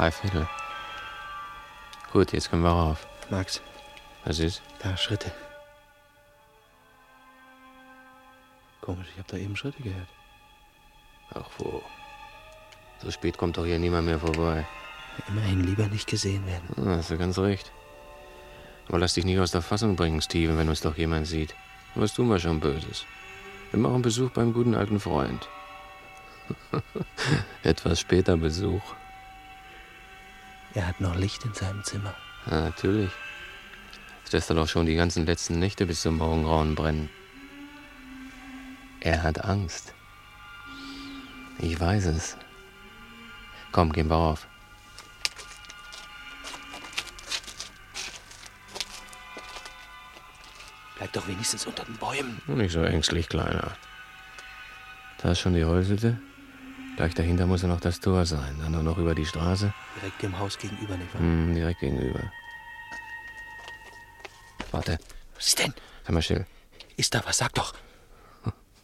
Drei 0.00 0.12
Viertel. 0.12 0.48
Gut, 2.10 2.32
jetzt 2.32 2.48
können 2.48 2.62
wir 2.62 2.70
rauf. 2.70 3.06
Max, 3.28 3.60
Was 4.24 4.38
ist? 4.38 4.62
da 4.82 4.96
Schritte. 4.96 5.30
Komisch, 8.80 9.08
ich 9.12 9.18
habe 9.18 9.28
da 9.30 9.36
eben 9.36 9.54
Schritte 9.56 9.82
gehört. 9.82 10.08
Ach 11.34 11.44
wo. 11.58 11.82
So 13.02 13.10
spät 13.10 13.36
kommt 13.36 13.58
doch 13.58 13.66
hier 13.66 13.78
niemand 13.78 14.06
mehr 14.06 14.18
vorbei. 14.18 14.66
Immerhin 15.28 15.64
lieber 15.64 15.86
nicht 15.88 16.08
gesehen 16.08 16.46
werden. 16.46 16.74
Ah, 16.78 16.96
hast 16.96 17.10
du 17.10 17.18
ganz 17.18 17.38
recht. 17.38 17.70
Aber 18.88 18.98
lass 18.98 19.12
dich 19.12 19.26
nicht 19.26 19.38
aus 19.38 19.50
der 19.50 19.60
Fassung 19.60 19.96
bringen, 19.96 20.22
Steven, 20.22 20.56
wenn 20.56 20.70
uns 20.70 20.80
doch 20.80 20.96
jemand 20.96 21.26
sieht. 21.26 21.54
Was 21.94 22.14
tun 22.14 22.30
wir 22.30 22.38
schon 22.38 22.58
Böses? 22.58 23.04
Wir 23.70 23.80
machen 23.80 24.00
Besuch 24.00 24.30
beim 24.30 24.54
guten 24.54 24.74
alten 24.74 24.98
Freund. 24.98 25.46
Etwas 27.62 28.00
später 28.00 28.38
Besuch. 28.38 28.80
Er 30.74 30.86
hat 30.86 31.00
noch 31.00 31.16
Licht 31.16 31.44
in 31.44 31.52
seinem 31.52 31.82
Zimmer. 31.82 32.14
Ja, 32.50 32.60
natürlich. 32.62 33.10
Das 34.24 34.32
lässt 34.32 34.50
er 34.50 34.56
doch 34.56 34.68
schon 34.68 34.86
die 34.86 34.94
ganzen 34.94 35.26
letzten 35.26 35.58
Nächte 35.58 35.86
bis 35.86 36.02
zum 36.02 36.18
Morgengrauen 36.18 36.74
brennen. 36.74 37.10
Er 39.00 39.22
hat 39.22 39.44
Angst. 39.44 39.94
Ich 41.58 41.78
weiß 41.80 42.06
es. 42.06 42.36
Komm, 43.72 43.92
gehen 43.92 44.08
wir 44.08 44.16
rauf. 44.16 44.46
Bleib 50.96 51.12
doch 51.12 51.26
wenigstens 51.26 51.66
unter 51.66 51.84
den 51.84 51.96
Bäumen. 51.96 52.40
Nicht 52.46 52.72
so 52.72 52.82
ängstlich, 52.82 53.28
Kleiner. 53.28 53.72
Da 55.18 55.32
ist 55.32 55.40
schon 55.40 55.54
die 55.54 55.64
Häuselte. 55.64 56.20
Gleich 56.96 57.14
dahinter 57.14 57.46
muss 57.46 57.62
ja 57.62 57.68
noch 57.68 57.80
das 57.80 58.00
Tor 58.00 58.26
sein. 58.26 58.58
Dann 58.60 58.74
auch 58.76 58.82
noch 58.82 58.98
über 58.98 59.14
die 59.14 59.26
Straße. 59.26 59.72
Direkt 60.00 60.22
dem 60.22 60.38
Haus 60.38 60.56
gegenüber, 60.58 60.96
nicht 60.96 61.12
wahr? 61.14 61.20
Hm, 61.20 61.54
direkt 61.54 61.80
gegenüber. 61.80 62.32
Warte, 64.70 64.98
Was 65.34 65.48
ist 65.48 65.58
denn? 65.58 65.74
sei 66.06 66.12
mal 66.12 66.22
still. 66.22 66.46
Ist 66.96 67.14
da 67.14 67.22
was? 67.26 67.38
Sag 67.38 67.52
doch. 67.54 67.74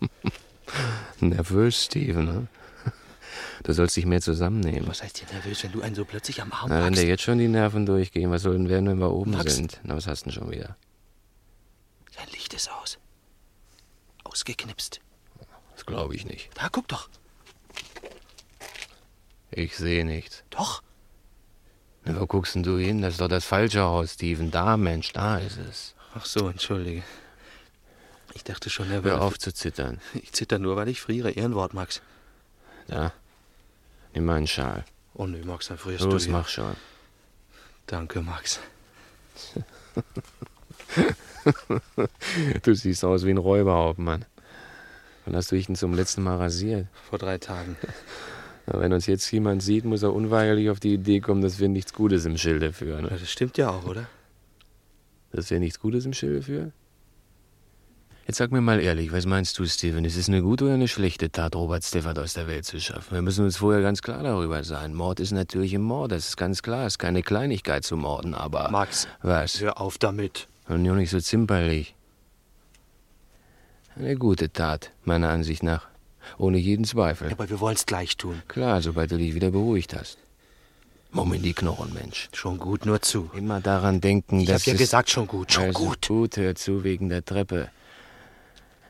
Nervös, 1.21 1.85
Steven, 1.85 2.25
ne? 2.25 2.47
Du 3.63 3.73
sollst 3.73 3.97
dich 3.97 4.05
mehr 4.07 4.21
zusammennehmen. 4.21 4.87
Was 4.87 5.03
heißt 5.03 5.19
hier 5.19 5.29
nervös, 5.33 5.63
wenn 5.65 5.73
du 5.73 5.81
einen 5.83 5.95
so 5.95 6.05
plötzlich 6.05 6.41
am 6.43 6.53
Arm 6.53 6.69
Na, 6.69 6.85
wenn 6.85 6.93
dir 6.93 7.07
jetzt 7.07 7.23
schon 7.23 7.39
die 7.39 7.49
Nerven 7.49 7.87
durchgehen, 7.87 8.31
was 8.31 8.43
soll 8.43 8.53
denn 8.53 8.69
werden, 8.69 8.89
wenn 8.89 8.99
wir 8.99 9.11
oben 9.11 9.33
Max. 9.33 9.55
sind? 9.57 9.81
Na, 9.83 9.97
was 9.97 10.07
hast 10.07 10.23
du 10.27 10.31
denn 10.31 10.35
schon 10.39 10.51
wieder? 10.51 10.77
Sein 12.15 12.29
Licht 12.33 12.53
ist 12.55 12.71
aus. 12.71 12.99
Ausgeknipst. 14.25 15.01
Das 15.75 15.87
glaube 15.87 16.15
ich 16.15 16.25
nicht. 16.27 16.51
Da, 16.55 16.69
guck 16.71 16.89
doch. 16.89 17.09
Ich 19.51 19.77
sehe 19.77 20.05
nichts. 20.05 20.45
Doch. 20.51 20.83
Na, 22.07 22.21
wo 22.21 22.27
guckst 22.27 22.55
denn 22.55 22.63
du 22.63 22.79
hin? 22.79 23.03
Das 23.03 23.15
ist 23.15 23.21
doch 23.21 23.29
das 23.29 23.45
falsche 23.45 23.81
Haus, 23.81 24.15
Steven. 24.15 24.51
Da, 24.51 24.77
Mensch, 24.77 25.13
da 25.13 25.39
ist 25.39 25.59
es. 25.59 25.95
Ach 26.15 26.25
so, 26.25 26.49
entschuldige. 26.49 27.03
Ich 28.35 28.45
dachte 28.45 28.71
schon, 28.71 28.87
er 28.91 28.97
Hör 28.97 29.05
würde... 29.05 29.21
auf 29.21 29.39
zu 29.39 29.53
zittern. 29.53 30.01
Ich 30.15 30.33
zitter 30.33 30.59
nur, 30.59 30.77
weil 30.77 30.89
ich 30.89 31.01
friere. 31.01 31.33
Ehrenwort, 31.33 31.75
Max. 31.75 32.01
Da. 32.87 33.13
Nimm 34.15 34.25
mal 34.25 34.37
einen 34.37 34.47
Schal. 34.47 34.85
Oh 35.15 35.27
nö, 35.27 35.45
Max, 35.45 35.67
dann 35.69 35.79
frierst 35.79 36.05
Los, 36.05 36.23
du 36.23 36.29
hier. 36.29 36.39
mach 36.39 36.49
schon. 36.49 36.77
Danke, 37.87 38.23
Max. 38.23 38.61
Du 42.65 42.75
siehst 42.75 43.05
aus 43.05 43.25
wie 43.25 43.31
ein 43.31 43.39
Räuberhauptmann. 43.39 44.25
Wann 45.25 45.37
hast 45.37 45.53
du 45.53 45.57
dich 45.57 45.67
denn 45.67 45.77
zum 45.77 45.95
letzten 45.95 46.23
Mal 46.23 46.39
rasiert? 46.39 46.89
Vor 47.09 47.21
drei 47.21 47.39
Tagen. 47.39 47.77
Wenn 48.67 48.93
uns 48.93 49.07
jetzt 49.07 49.31
jemand 49.31 49.63
sieht, 49.63 49.85
muss 49.85 50.03
er 50.03 50.13
unweigerlich 50.13 50.71
auf 50.71 50.81
die 50.81 50.95
Idee 50.95 51.21
kommen, 51.21 51.41
dass 51.41 51.61
wir 51.61 51.69
nichts 51.69 51.93
Gutes 51.93 52.25
im 52.25 52.37
Schilde 52.37 52.73
führen. 52.73 53.05
Ja, 53.05 53.11
das 53.11 53.31
stimmt 53.31 53.57
ja 53.59 53.71
auch, 53.71 53.87
oder? 53.87 54.09
Dass 55.31 55.51
wir 55.51 55.61
nichts 55.61 55.79
Gutes 55.79 56.05
im 56.05 56.13
Schilde 56.13 56.43
führen? 56.43 56.73
Jetzt 58.27 58.39
sag 58.39 58.51
mir 58.51 58.61
mal 58.61 58.81
ehrlich, 58.81 59.13
was 59.13 59.25
meinst 59.25 59.57
du, 59.57 59.67
Steven? 59.67 60.05
Ist 60.05 60.17
es 60.17 60.29
eine 60.29 60.43
gute 60.43 60.65
oder 60.65 60.75
eine 60.75 60.89
schlechte 60.89 61.31
Tat, 61.31 61.55
Robert 61.55 61.85
Steffert 61.85 62.19
aus 62.19 62.35
der 62.35 62.49
Welt 62.49 62.65
zu 62.65 62.81
schaffen? 62.81 63.15
Wir 63.15 63.23
müssen 63.23 63.45
uns 63.45 63.59
vorher 63.59 63.83
ganz 63.83 64.03
klar 64.03 64.25
darüber 64.25 64.65
sein. 64.65 64.95
Mord 64.95 65.21
ist 65.21 65.31
natürlich 65.31 65.73
ein 65.73 65.83
Mord, 65.83 66.11
das 66.11 66.31
ist 66.31 66.37
ganz 66.37 66.61
klar. 66.61 66.87
Es 66.87 66.95
ist 66.95 66.99
keine 66.99 67.23
Kleinigkeit 67.23 67.85
zu 67.85 67.97
morden, 67.97 68.35
aber... 68.35 68.69
Max, 68.71 69.07
Was? 69.23 69.61
hör 69.61 69.81
auf 69.81 69.99
damit. 69.99 70.49
Und 70.67 70.83
nur 70.83 70.97
nicht 70.97 71.11
so 71.11 71.21
zimperlich. 71.21 71.95
Eine 73.95 74.17
gute 74.17 74.53
Tat, 74.53 74.91
meiner 75.05 75.29
Ansicht 75.29 75.63
nach. 75.63 75.87
Ohne 76.39 76.59
jeden 76.59 76.85
Zweifel. 76.85 77.31
Aber 77.33 77.49
wir 77.49 77.61
wollen's 77.61 77.87
gleich 77.87 78.17
tun. 78.17 78.43
Klar, 78.49 78.83
sobald 78.83 79.11
du 79.11 79.19
dich 79.19 79.35
wieder 79.35 79.51
beruhigt 79.51 79.95
hast. 79.95 80.19
Mumm 81.13 81.33
in 81.33 81.43
die 81.43 81.55
Knochen, 81.55 81.95
Mensch. 81.95 82.29
Schon 82.35 82.59
gut, 82.59 82.85
nur 82.85 83.01
zu. 83.01 83.31
Immer 83.35 83.61
daran 83.61 84.01
denken, 84.01 84.41
Ich 84.41 84.47
dass 84.49 84.63
hab 84.63 84.67
ja 84.69 84.73
es- 84.75 84.79
gesagt, 84.81 85.11
schon 85.11 85.27
gut, 85.27 85.53
schon 85.53 85.65
also 85.65 85.79
gut. 85.87 86.07
Gut, 86.09 86.37
hör 86.37 86.55
zu, 86.55 86.85
wegen 86.85 87.09
der 87.09 87.25
Treppe. 87.25 87.71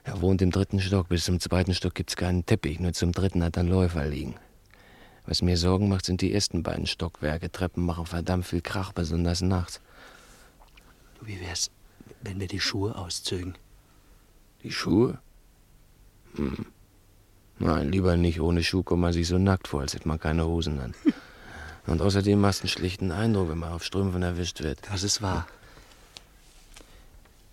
Er 0.04 0.20
wohnt 0.22 0.40
im 0.42 0.50
dritten 0.50 0.80
Stock. 0.80 1.08
Bis 1.08 1.24
zum 1.24 1.38
zweiten 1.40 1.74
Stock 1.74 1.94
gibt's 1.94 2.16
keinen 2.16 2.44
Teppich. 2.46 2.80
Nur 2.80 2.92
zum 2.94 3.12
dritten 3.12 3.44
hat 3.44 3.56
er 3.56 3.60
einen 3.60 3.68
Läufer 3.70 4.04
liegen. 4.06 4.34
Was 5.26 5.42
mir 5.42 5.56
Sorgen 5.56 5.88
macht, 5.88 6.06
sind 6.06 6.20
die 6.20 6.32
ersten 6.32 6.62
beiden 6.62 6.86
Stockwerke. 6.86 7.50
Treppen 7.50 7.84
machen 7.84 8.06
verdammt 8.06 8.46
viel 8.46 8.60
Krach, 8.60 8.92
besonders 8.92 9.40
nachts. 9.42 9.80
Du, 11.20 11.26
Wie 11.26 11.40
wär's, 11.40 11.70
wenn 12.22 12.38
wir 12.40 12.46
die 12.46 12.60
Schuhe 12.60 12.94
auszögen? 12.96 13.56
Die 14.62 14.70
Schuhe? 14.70 15.18
Hm. 16.36 16.66
Nein, 17.58 17.90
lieber 17.90 18.16
nicht. 18.16 18.40
Ohne 18.40 18.62
Schuh 18.62 18.82
kommt 18.82 19.02
man 19.02 19.12
sich 19.12 19.28
so 19.28 19.38
nackt 19.38 19.68
vor, 19.68 19.80
als 19.80 19.94
hätte 19.94 20.08
man 20.08 20.20
keine 20.20 20.46
Hosen 20.46 20.78
an. 20.80 20.94
Und 21.86 22.02
außerdem 22.02 22.40
machst 22.40 22.60
du 22.60 22.64
einen 22.64 22.70
schlichten 22.70 23.12
Eindruck, 23.12 23.48
wenn 23.48 23.58
man 23.58 23.72
auf 23.72 23.84
Strümpfen 23.84 24.22
erwischt 24.22 24.60
wird. 24.62 24.80
Das 24.90 25.02
ist 25.02 25.22
wahr. 25.22 25.46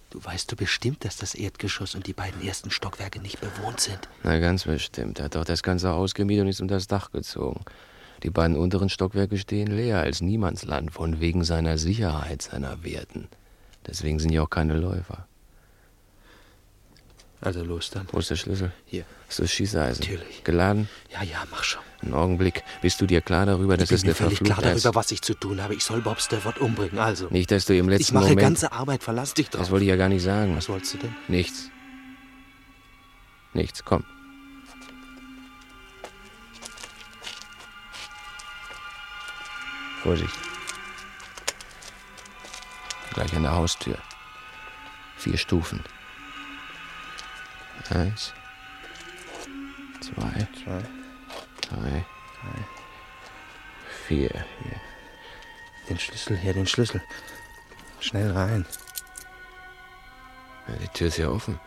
Du 0.10 0.24
weißt 0.24 0.52
du 0.52 0.56
bestimmt, 0.56 1.06
dass 1.06 1.18
das 1.18 1.34
Erdgeschoss 1.34 1.96
und 1.96 2.06
die 2.06 2.14
beiden 2.14 2.46
ersten 2.46 2.70
Stockwerke 2.70 3.20
nicht 3.20 3.42
bewohnt 3.42 3.80
sind. 3.80 4.00
Na, 4.24 4.38
ganz 4.40 4.66
bestimmt. 4.66 5.20
Er 5.20 5.26
hat 5.26 5.36
doch 5.36 5.46
das 5.46 5.64
ganze 5.64 5.90
Haus 5.90 6.14
gemietet 6.14 6.44
und 6.44 6.50
ist 6.50 6.62
unter 6.62 6.76
das 6.76 6.88
Dach 6.88 7.12
gezogen. 7.12 7.62
Die 8.22 8.30
beiden 8.30 8.56
unteren 8.56 8.90
Stockwerke 8.90 9.38
stehen 9.38 9.68
leer 9.68 10.00
als 10.00 10.22
Niemandsland, 10.22 10.92
von 10.92 11.20
wegen 11.20 11.44
seiner 11.44 11.78
Sicherheit, 11.78 12.44
seiner 12.44 12.84
Werten. 12.84 13.28
Deswegen 13.88 14.20
sind 14.20 14.32
ja 14.32 14.44
auch 14.44 14.50
keine 14.50 14.78
Läufer. 14.78 15.28
Also 17.44 17.62
los 17.62 17.90
dann. 17.90 18.08
Wo 18.12 18.20
ist 18.20 18.30
der 18.30 18.38
Schlüssel? 18.38 18.72
Hier. 18.86 19.04
Ist 19.28 19.40
das 19.40 19.52
Schießeisen? 19.52 20.02
Natürlich. 20.02 20.46
Geladen? 20.46 20.88
Ja, 21.12 21.24
ja, 21.24 21.44
mach 21.52 21.64
schon. 21.64 21.82
Einen 22.02 22.14
Augenblick. 22.14 22.64
Bist 22.82 23.02
du 23.02 23.06
dir 23.06 23.20
klar 23.20 23.46
darüber, 23.46 23.76
dass 23.76 23.92
ich 23.92 23.96
es 23.96 24.02
bin 24.02 24.12
mir 24.12 24.16
eine 24.16 24.26
völlig 24.26 24.40
klar 24.40 24.56
verfluchte 24.56 24.78
ist? 24.78 24.86
darüber, 24.86 25.00
was 25.00 25.12
ich 25.12 25.22
zu 25.22 25.34
tun 25.34 25.62
habe. 25.62 25.76
Ich 25.76 25.84
soll 25.84 26.00
Bob 26.02 26.22
Stafford 26.22 26.60
umbringen, 26.60 27.00
also. 27.00 27.28
Nicht, 27.30 27.52
dass 27.52 27.66
du 27.66 27.76
im 27.76 27.90
letzten 27.90 28.04
ich 28.04 28.12
mache 28.14 28.24
Moment... 28.30 28.42
ganze 28.42 28.72
Arbeit, 28.72 29.04
verlass 29.04 29.34
dich 29.34 29.50
drauf. 29.50 29.60
Das 29.60 29.72
wollte 29.72 29.84
ich 29.84 29.90
ja 29.90 29.98
gar 29.98 30.08
nicht 30.08 30.24
sagen. 30.24 30.56
Was 30.56 30.70
wolltest 30.70 30.94
du 30.94 30.98
denn? 31.00 31.16
Nichts. 31.28 31.70
Nichts, 33.54 33.84
komm. 33.84 34.06
Vorsicht. 40.02 40.34
Gleich 43.14 43.36
an 43.36 43.44
der 43.44 43.54
Haustür. 43.54 43.98
Vier 45.18 45.38
Stufen. 45.38 45.82
Eins. 47.90 48.34
Zwei. 50.02 50.48
Zwei. 50.64 50.82
Drei. 51.70 52.06
Vier. 54.08 54.46
Den 55.90 56.00
Schlüssel 56.00 56.38
her, 56.38 56.54
den 56.54 56.68
Schlüssel. 56.68 57.02
Schnell 58.00 58.32
rein. 58.32 58.66
Ja, 60.68 60.76
die 60.76 60.88
Tür 60.90 61.08
ist 61.08 61.18
ja 61.18 61.30
offen. 61.30 61.60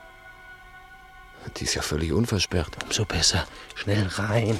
Die 1.56 1.64
ist 1.64 1.74
ja 1.74 1.82
völlig 1.82 2.12
unversperrt. 2.12 2.82
Umso 2.84 3.04
besser. 3.04 3.46
Schnell 3.74 4.06
rein. 4.06 4.58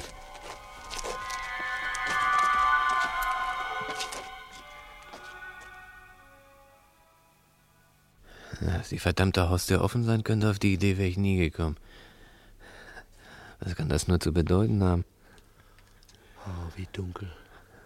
Dass 8.87 8.91
die 8.91 8.99
verdammte 8.99 9.49
Haustür 9.49 9.81
offen 9.81 10.05
sein 10.05 10.23
könnte, 10.23 10.49
auf 10.49 10.59
die 10.59 10.71
Idee 10.71 10.97
wäre 10.97 11.09
ich 11.09 11.17
nie 11.17 11.35
gekommen. 11.35 11.75
Was 13.59 13.75
kann 13.75 13.89
das 13.89 14.07
nur 14.07 14.21
zu 14.21 14.31
bedeuten 14.31 14.81
haben? 14.81 15.03
Oh, 16.45 16.71
wie 16.77 16.87
dunkel. 16.93 17.29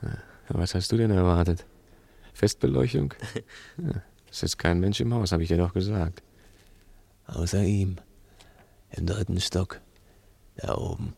Ja, 0.04 0.20
Was 0.50 0.76
hast 0.76 0.92
du 0.92 0.98
denn 0.98 1.10
erwartet? 1.10 1.66
Festbeleuchtung? 2.36 3.16
Ja, 3.78 4.04
ist 4.30 4.44
jetzt 4.44 4.60
kein 4.60 4.80
Mensch 4.80 5.00
im 5.00 5.12
Haus, 5.12 5.32
habe 5.32 5.42
ich 5.42 5.50
dir 5.50 5.58
doch 5.58 5.74
gesagt. 5.74 6.22
Außer 7.26 7.64
ihm. 7.64 7.96
Im 8.92 9.08
dritten 9.08 9.42
Stock. 9.42 9.82
Da 10.56 10.76
oben. 10.76 11.16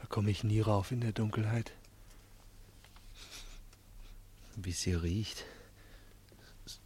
Da 0.00 0.06
komme 0.06 0.30
ich 0.30 0.44
nie 0.44 0.62
rauf 0.62 0.92
in 0.92 1.02
der 1.02 1.12
Dunkelheit. 1.12 1.72
Wie 4.56 4.72
sie 4.72 4.94
riecht. 4.94 5.44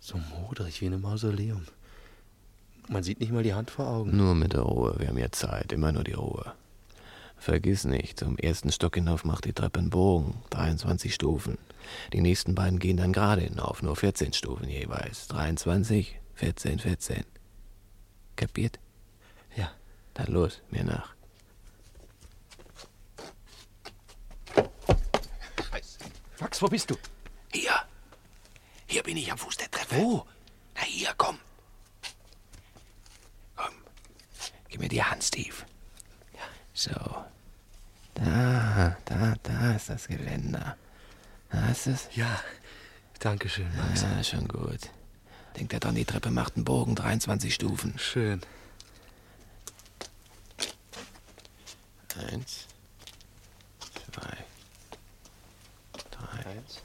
So 0.00 0.19
modrig 0.19 0.81
wie 0.81 0.87
in 0.87 0.94
einem 0.94 1.02
Mausoleum. 1.02 1.64
Man 2.88 3.02
sieht 3.02 3.20
nicht 3.20 3.32
mal 3.32 3.43
die 3.43 3.55
Hand 3.55 3.70
vor 3.70 3.87
Augen. 3.87 4.17
Nur 4.17 4.34
mit 4.34 4.52
der 4.52 4.61
Ruhe, 4.61 4.94
wir 4.99 5.08
haben 5.08 5.19
ja 5.19 5.31
Zeit, 5.31 5.73
immer 5.73 5.93
nur 5.93 6.05
die 6.05 6.12
Ruhe. 6.12 6.52
Vergiss 7.37 7.84
nicht, 7.84 8.20
zum 8.20 8.37
ersten 8.38 8.70
Stock 8.70 8.94
hinauf 8.94 9.25
macht 9.25 9.46
die 9.46 9.52
Treppe 9.52 9.81
einen 9.81 9.90
Bogen, 9.90 10.43
23 10.50 11.12
Stufen. 11.14 11.58
Die 12.12 12.20
nächsten 12.20 12.55
beiden 12.55 12.79
gehen 12.79 12.96
dann 12.96 13.12
gerade 13.12 13.43
hinauf, 13.43 13.82
nur 13.82 13.96
14 13.96 14.32
Stufen 14.32 14.69
jeweils. 14.69 15.26
23, 15.29 16.20
14, 16.34 16.79
14. 16.79 17.25
Kapiert? 18.37 18.79
Ja. 19.56 19.70
Dann 20.14 20.26
los, 20.26 20.61
mir 20.70 20.85
nach. 20.85 21.14
Max, 26.38 26.61
wo 26.61 26.67
bist 26.67 26.90
du? 26.90 26.96
Hier. 27.52 27.73
Hier 28.87 29.02
bin 29.02 29.17
ich 29.17 29.31
am 29.31 29.38
Fuß 29.38 29.56
der 29.56 29.70
Treppe. 29.70 29.96
Wo? 29.96 30.26
Na 30.75 30.82
hier. 30.82 31.11
Komm. 31.17 31.38
Gib 34.72 34.80
mir 34.80 34.88
die 34.88 35.02
Hand, 35.04 35.22
Steve. 35.22 35.54
So. 36.72 36.90
Da, 38.14 38.96
da, 39.04 39.34
da 39.42 39.72
ist 39.76 39.90
das 39.90 40.08
Geländer. 40.08 40.78
Da 41.50 41.69
ist 41.69 41.86
es? 41.86 42.08
Ja. 42.14 42.40
Dankeschön, 43.19 43.69
Max. 43.76 44.00
Ja, 44.00 44.24
schon 44.24 44.48
gut. 44.48 44.88
Denkt 45.58 45.74
er 45.74 45.80
dran, 45.80 45.94
die 45.94 46.06
Treppe 46.06 46.30
macht 46.30 46.56
einen 46.56 46.64
Bogen, 46.64 46.94
23 46.94 47.54
Stufen. 47.54 47.98
Schön. 47.98 48.40
Eins, 52.30 52.66
zwei, 54.10 54.36
drei, 56.10 56.46
Eins, 56.46 56.82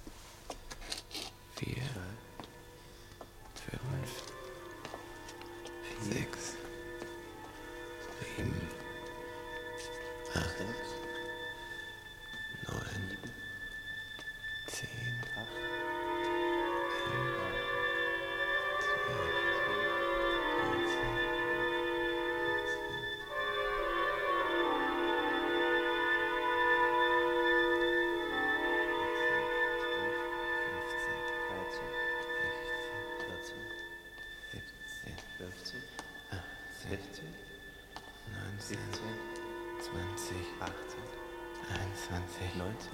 21, 42.38 42.90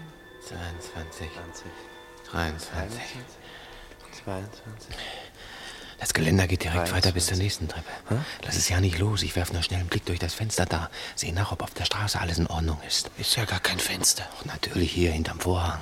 22, 0.48 1.68
23. 2.32 3.02
22. 4.24 4.96
Das 6.00 6.14
Geländer 6.14 6.48
geht 6.48 6.64
direkt 6.64 6.92
weiter 6.92 7.12
bis 7.12 7.28
zur 7.28 7.38
nächsten 7.38 7.68
Treppe. 7.68 7.90
Lass 8.44 8.56
es 8.56 8.70
ja 8.70 8.80
nicht 8.80 9.00
los. 9.00 9.22
Ich 9.22 9.36
werfe 9.36 9.54
nur 9.54 9.64
schnell 9.64 9.80
einen 9.80 9.90
Blick 9.90 10.06
durch 10.06 10.20
das 10.20 10.34
Fenster 10.34 10.66
da. 10.66 10.90
Seh 11.16 11.32
nach, 11.32 11.52
ob 11.52 11.64
auf 11.64 11.74
der 11.74 11.86
Straße 11.86 12.20
alles 12.20 12.38
in 12.40 12.48
Ordnung 12.48 12.82
ist. 12.88 13.10
Ist 13.18 13.36
ja 13.36 13.46
gar 13.46 13.60
kein 13.60 13.80
Fenster. 13.80 14.28
Ach, 14.38 14.46
natürlich 14.46 14.92
hier 14.92 15.12
hinterm 15.12 15.40
Vorhang. 15.40 15.80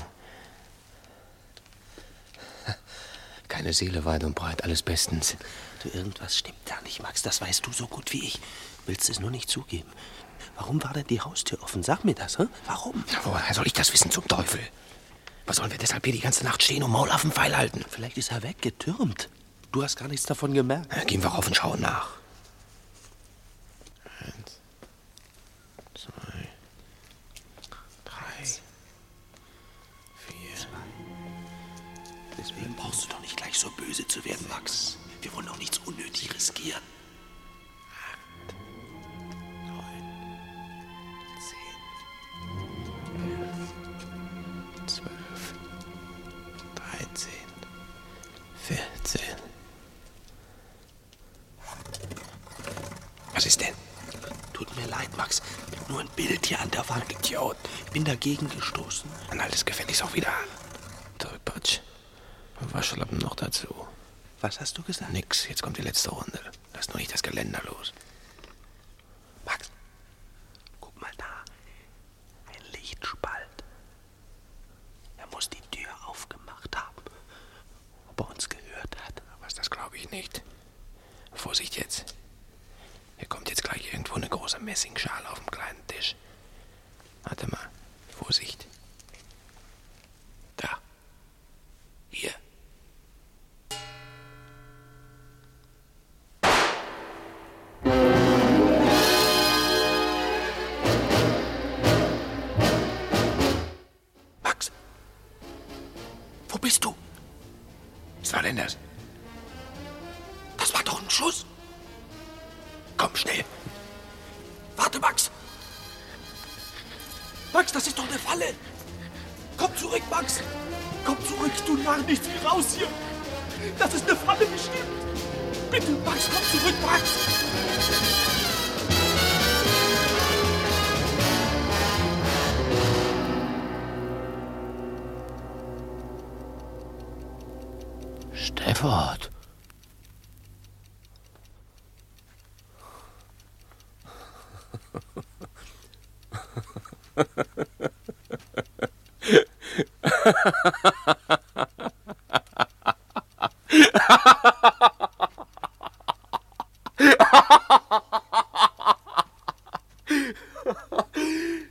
Keine 3.48 3.74
Seele 3.74 4.06
weit 4.06 4.24
und 4.24 4.36
breit, 4.36 4.64
alles 4.64 4.82
bestens. 4.82 5.36
Du, 5.84 5.90
irgendwas 5.90 6.38
stimmt 6.38 6.58
da 6.66 6.80
nicht, 6.82 7.02
Max. 7.02 7.22
Das 7.22 7.42
weißt 7.42 7.66
du 7.66 7.74
so 7.74 7.88
gut 7.88 8.14
wie 8.14 8.24
ich. 8.24 8.40
Willst 8.86 9.10
es 9.10 9.20
nur 9.20 9.32
nicht 9.32 9.50
zugeben. 9.50 9.92
Warum 10.56 10.82
war 10.84 10.94
denn 10.94 11.08
die 11.08 11.22
Haustür 11.22 11.62
offen? 11.64 11.84
Sag 11.84 12.04
mir 12.06 12.16
das, 12.16 12.38
hä? 12.40 12.46
Warum? 12.66 13.04
Na, 13.12 13.20
woher 13.24 13.54
soll 13.54 13.68
ich 13.68 13.74
das 13.74 13.94
wissen 13.94 14.12
zum 14.12 14.28
Teufel? 14.28 14.60
Was 15.46 15.58
sollen 15.58 15.72
wir 15.72 15.78
deshalb 15.78 16.04
hier 16.06 16.14
die 16.14 16.20
ganze 16.20 16.44
Nacht 16.44 16.64
stehen 16.64 16.84
und 16.84 16.92
Maul 16.92 17.10
auf 17.10 17.22
den 17.22 17.32
Pfeil 17.32 17.56
halten? 17.58 17.84
Vielleicht 17.90 18.18
ist 18.18 18.32
er 18.32 18.44
weggetürmt. 18.44 19.30
Du 19.72 19.84
hast 19.84 19.98
gar 19.98 20.08
nichts 20.08 20.26
davon 20.26 20.54
gemerkt. 20.54 20.88
Na, 20.96 21.04
gehen 21.04 21.24
wir 21.24 21.30
rauf 21.30 21.48
und 21.48 21.56
schauen 21.56 21.82
nach. 21.82 22.10
Eins, 24.20 24.60
zwei, 25.96 26.48
drei, 28.06 28.44
vier. 28.44 28.56
Deswegen 32.38 32.76
brauchst 32.76 33.04
du 33.04 33.08
doch 33.10 33.20
nicht 33.22 33.38
gleich 33.38 33.58
so 33.58 33.70
böse 33.72 34.08
zu 34.08 34.24
werden, 34.26 34.46
Max. 34.50 34.98
Wir 35.22 35.34
wollen 35.34 35.48
auch 35.48 35.58
nichts 35.58 35.78
unnötig 35.80 36.34
riskieren. 36.34 36.82
Dagegen 58.22 58.50
gestoßen. 58.50 59.10
An 59.32 59.42
alles 59.42 59.66
gefälligst 59.66 60.04
auch 60.04 60.14
wieder 60.14 60.28
an. 60.28 60.46
Tollpatsch. 61.18 61.80
Waschlappen 62.72 63.18
noch 63.18 63.36
dazu. 63.36 63.68
Was 64.42 64.60
hast 64.60 64.78
du 64.78 64.84
gesagt? 64.84 65.12
Nix, 65.12 65.48
jetzt 65.48 65.64
kommt 65.64 65.80
die 65.80 65.82
letzte 65.82 66.12
Runde. 66.12 66.40
Lass 66.76 66.90
nur 66.90 66.98
nicht 66.98 67.12
das 67.12 67.24
Geländer 67.24 67.62
los. 67.66 67.94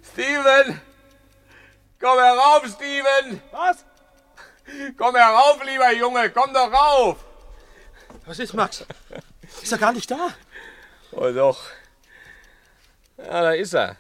Steven! 0.03 0.81
Komm 2.01 2.19
herauf, 2.19 2.67
Steven! 2.67 3.41
Was? 3.53 3.85
Komm 4.97 5.17
herauf, 5.17 5.65
lieber 5.65 5.93
Junge, 5.93 6.31
komm 6.31 6.53
doch 6.53 6.73
rauf! 6.73 7.25
Was 8.27 8.39
ist, 8.39 8.55
Max? 8.55 8.85
Ist 9.63 9.73
er 9.73 9.79
gar 9.79 9.93
nicht 9.93 10.11
da? 10.11 10.35
Oh 11.13 11.31
doch. 11.33 11.65
Ja, 13.17 13.43
da 13.43 13.51
ist 13.53 13.75
er. 13.75 13.97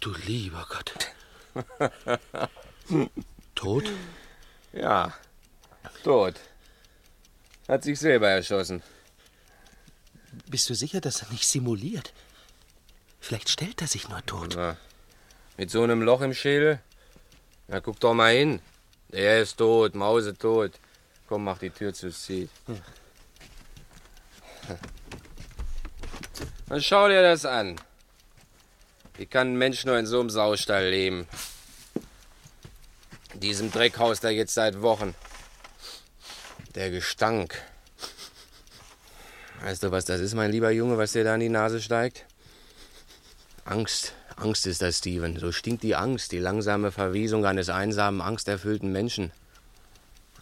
Du 0.00 0.12
lieber 0.26 0.66
Gott. 0.68 0.94
Tot? 3.54 3.84
Ja, 4.72 5.12
tot. 6.04 6.34
Hat 7.68 7.82
sich 7.84 7.98
selber 7.98 8.28
erschossen. 8.28 8.82
Bist 10.46 10.70
du 10.70 10.74
sicher, 10.74 11.00
dass 11.00 11.22
er 11.22 11.30
nicht 11.30 11.46
simuliert? 11.46 12.12
Vielleicht 13.20 13.48
stellt 13.48 13.82
er 13.82 13.88
sich 13.88 14.08
nur 14.08 14.24
tot. 14.24 14.54
Na, 14.56 14.76
mit 15.56 15.70
so 15.70 15.82
einem 15.82 16.02
Loch 16.02 16.20
im 16.20 16.34
Schädel? 16.34 16.80
Na, 17.66 17.80
guck 17.80 18.00
doch 18.00 18.14
mal 18.14 18.32
hin. 18.34 18.60
Er 19.10 19.42
ist 19.42 19.56
tot, 19.56 19.94
Mause 19.94 20.36
tot. 20.36 20.72
Komm, 21.28 21.44
mach 21.44 21.58
die 21.58 21.70
Tür 21.70 21.92
zu, 21.92 22.10
zieht. 22.10 22.50
Hm. 22.66 22.80
Dann 26.68 26.82
schau 26.82 27.08
dir 27.08 27.22
das 27.22 27.44
an. 27.44 27.76
Wie 29.18 29.26
kann 29.26 29.54
ein 29.54 29.58
Mensch 29.58 29.84
nur 29.84 29.98
in 29.98 30.06
so 30.06 30.20
einem 30.20 30.30
Saustall 30.30 30.90
leben? 30.90 31.26
In 33.34 33.40
diesem 33.40 33.72
Dreckhaus 33.72 34.20
da 34.20 34.30
jetzt 34.30 34.54
seit 34.54 34.80
Wochen. 34.80 35.12
Der 36.76 36.92
Gestank. 36.92 37.60
Weißt 39.60 39.82
du, 39.82 39.90
was 39.90 40.04
das 40.04 40.20
ist, 40.20 40.34
mein 40.34 40.52
lieber 40.52 40.70
Junge, 40.70 40.98
was 40.98 41.12
dir 41.12 41.24
da 41.24 41.34
in 41.34 41.40
die 41.40 41.48
Nase 41.48 41.82
steigt? 41.82 42.26
Angst. 43.64 44.12
Angst 44.36 44.68
ist 44.68 44.82
das, 44.82 44.98
Steven. 44.98 45.36
So 45.36 45.50
stinkt 45.50 45.82
die 45.82 45.96
Angst, 45.96 46.30
die 46.30 46.38
langsame 46.38 46.92
Verwesung 46.92 47.44
eines 47.44 47.70
einsamen, 47.70 48.20
angsterfüllten 48.20 48.92
Menschen. 48.92 49.32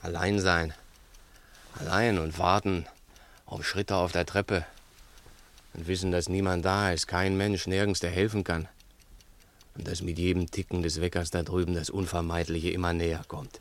Allein 0.03 0.39
sein. 0.39 0.75
Allein 1.81 2.19
und 2.19 2.39
warten 2.39 2.87
auf 3.47 3.67
Schritte 3.67 3.97
auf 3.97 4.13
der 4.13 4.27
Treppe. 4.27 4.67
Und 5.77 5.87
wissen, 5.89 6.11
dass 6.11 6.29
niemand 6.29 6.65
da 6.65 6.91
ist, 6.91 7.07
kein 7.07 7.37
Mensch, 7.37 7.67
nirgends, 7.67 8.01
der 8.01 8.11
helfen 8.11 8.45
kann. 8.45 8.67
Und 9.75 9.87
dass 9.87 10.01
mit 10.01 10.19
jedem 10.19 10.51
Ticken 10.51 10.83
des 10.83 11.03
Weckers 11.03 11.31
da 11.31 11.43
drüben 11.43 11.75
das 11.75 11.91
Unvermeidliche 11.91 12.71
immer 12.71 12.95
näher 12.95 13.23
kommt. 13.29 13.61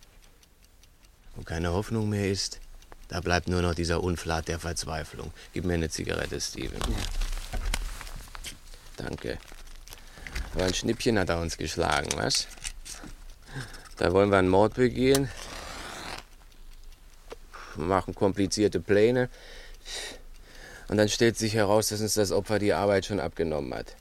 Wo 1.35 1.43
keine 1.43 1.73
Hoffnung 1.73 2.09
mehr 2.09 2.31
ist, 2.31 2.61
da 3.09 3.19
bleibt 3.19 3.49
nur 3.49 3.61
noch 3.61 3.75
dieser 3.75 4.01
Unflat 4.01 4.47
der 4.47 4.59
Verzweiflung. 4.59 5.33
Gib 5.53 5.65
mir 5.65 5.73
eine 5.73 5.89
Zigarette, 5.89 6.39
Steven. 6.39 6.79
Ja. 6.79 7.59
Danke. 8.95 9.37
Aber 10.53 10.63
ein 10.63 10.73
Schnippchen 10.73 11.19
hat 11.19 11.29
er 11.29 11.41
uns 11.41 11.57
geschlagen, 11.57 12.09
was? 12.15 12.47
Da 13.97 14.13
wollen 14.13 14.29
wir 14.29 14.37
einen 14.37 14.49
Mord 14.49 14.75
begehen. 14.75 15.29
Machen 17.75 18.15
komplizierte 18.15 18.79
Pläne. 18.79 19.29
Und 20.87 20.97
dann 20.97 21.09
stellt 21.09 21.37
sich 21.37 21.55
heraus, 21.55 21.89
dass 21.89 22.01
uns 22.01 22.13
das 22.13 22.31
Opfer 22.31 22.59
die 22.59 22.73
Arbeit 22.73 23.05
schon 23.05 23.19
abgenommen 23.19 23.73
hat. 23.73 23.95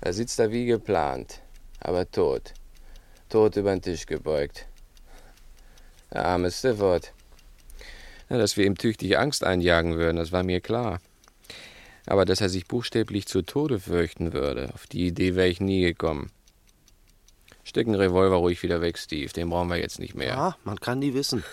Da 0.00 0.12
sitzt 0.12 0.38
er 0.38 0.50
wie 0.50 0.66
geplant, 0.66 1.40
aber 1.80 2.10
tot. 2.10 2.54
Tot 3.28 3.56
über 3.56 3.70
den 3.70 3.82
Tisch 3.82 4.06
gebeugt. 4.06 4.66
Der 6.12 6.24
arme 6.24 6.50
Stifford. 6.50 7.12
Ja, 8.30 8.38
dass 8.38 8.56
wir 8.56 8.64
ihm 8.64 8.78
tüchtig 8.78 9.18
Angst 9.18 9.44
einjagen 9.44 9.96
würden, 9.98 10.16
das 10.16 10.32
war 10.32 10.42
mir 10.42 10.60
klar. 10.60 11.00
Aber 12.06 12.24
dass 12.24 12.40
er 12.40 12.48
sich 12.48 12.66
buchstäblich 12.66 13.26
zu 13.26 13.42
Tode 13.42 13.78
fürchten 13.78 14.32
würde, 14.32 14.70
auf 14.74 14.86
die 14.86 15.06
Idee 15.06 15.34
wäre 15.34 15.48
ich 15.48 15.60
nie 15.60 15.82
gekommen. 15.82 16.30
Steck 17.62 17.86
den 17.86 17.94
Revolver 17.94 18.36
ruhig 18.36 18.62
wieder 18.62 18.80
weg, 18.80 18.98
Steve. 18.98 19.32
Den 19.32 19.50
brauchen 19.50 19.68
wir 19.68 19.76
jetzt 19.76 19.98
nicht 19.98 20.14
mehr. 20.14 20.28
Ja, 20.28 20.56
man 20.64 20.80
kann 20.80 21.00
die 21.00 21.14
wissen. 21.14 21.44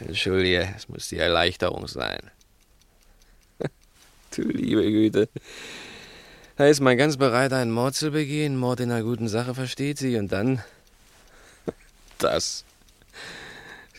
Entschuldige, 0.00 0.74
es 0.76 0.88
muss 0.88 1.08
die 1.08 1.18
Erleichterung 1.18 1.88
sein. 1.88 2.30
du 4.36 4.42
liebe 4.42 4.82
Güte. 4.82 5.28
Da 6.56 6.66
ist 6.66 6.80
man 6.80 6.96
ganz 6.96 7.16
bereit, 7.16 7.52
einen 7.52 7.72
Mord 7.72 7.94
zu 7.94 8.10
begehen. 8.10 8.56
Mord 8.56 8.80
in 8.80 8.90
einer 8.90 9.02
guten 9.02 9.28
Sache 9.28 9.54
versteht 9.54 9.98
sie. 9.98 10.16
Und 10.16 10.30
dann. 10.30 10.62
das. 12.18 12.64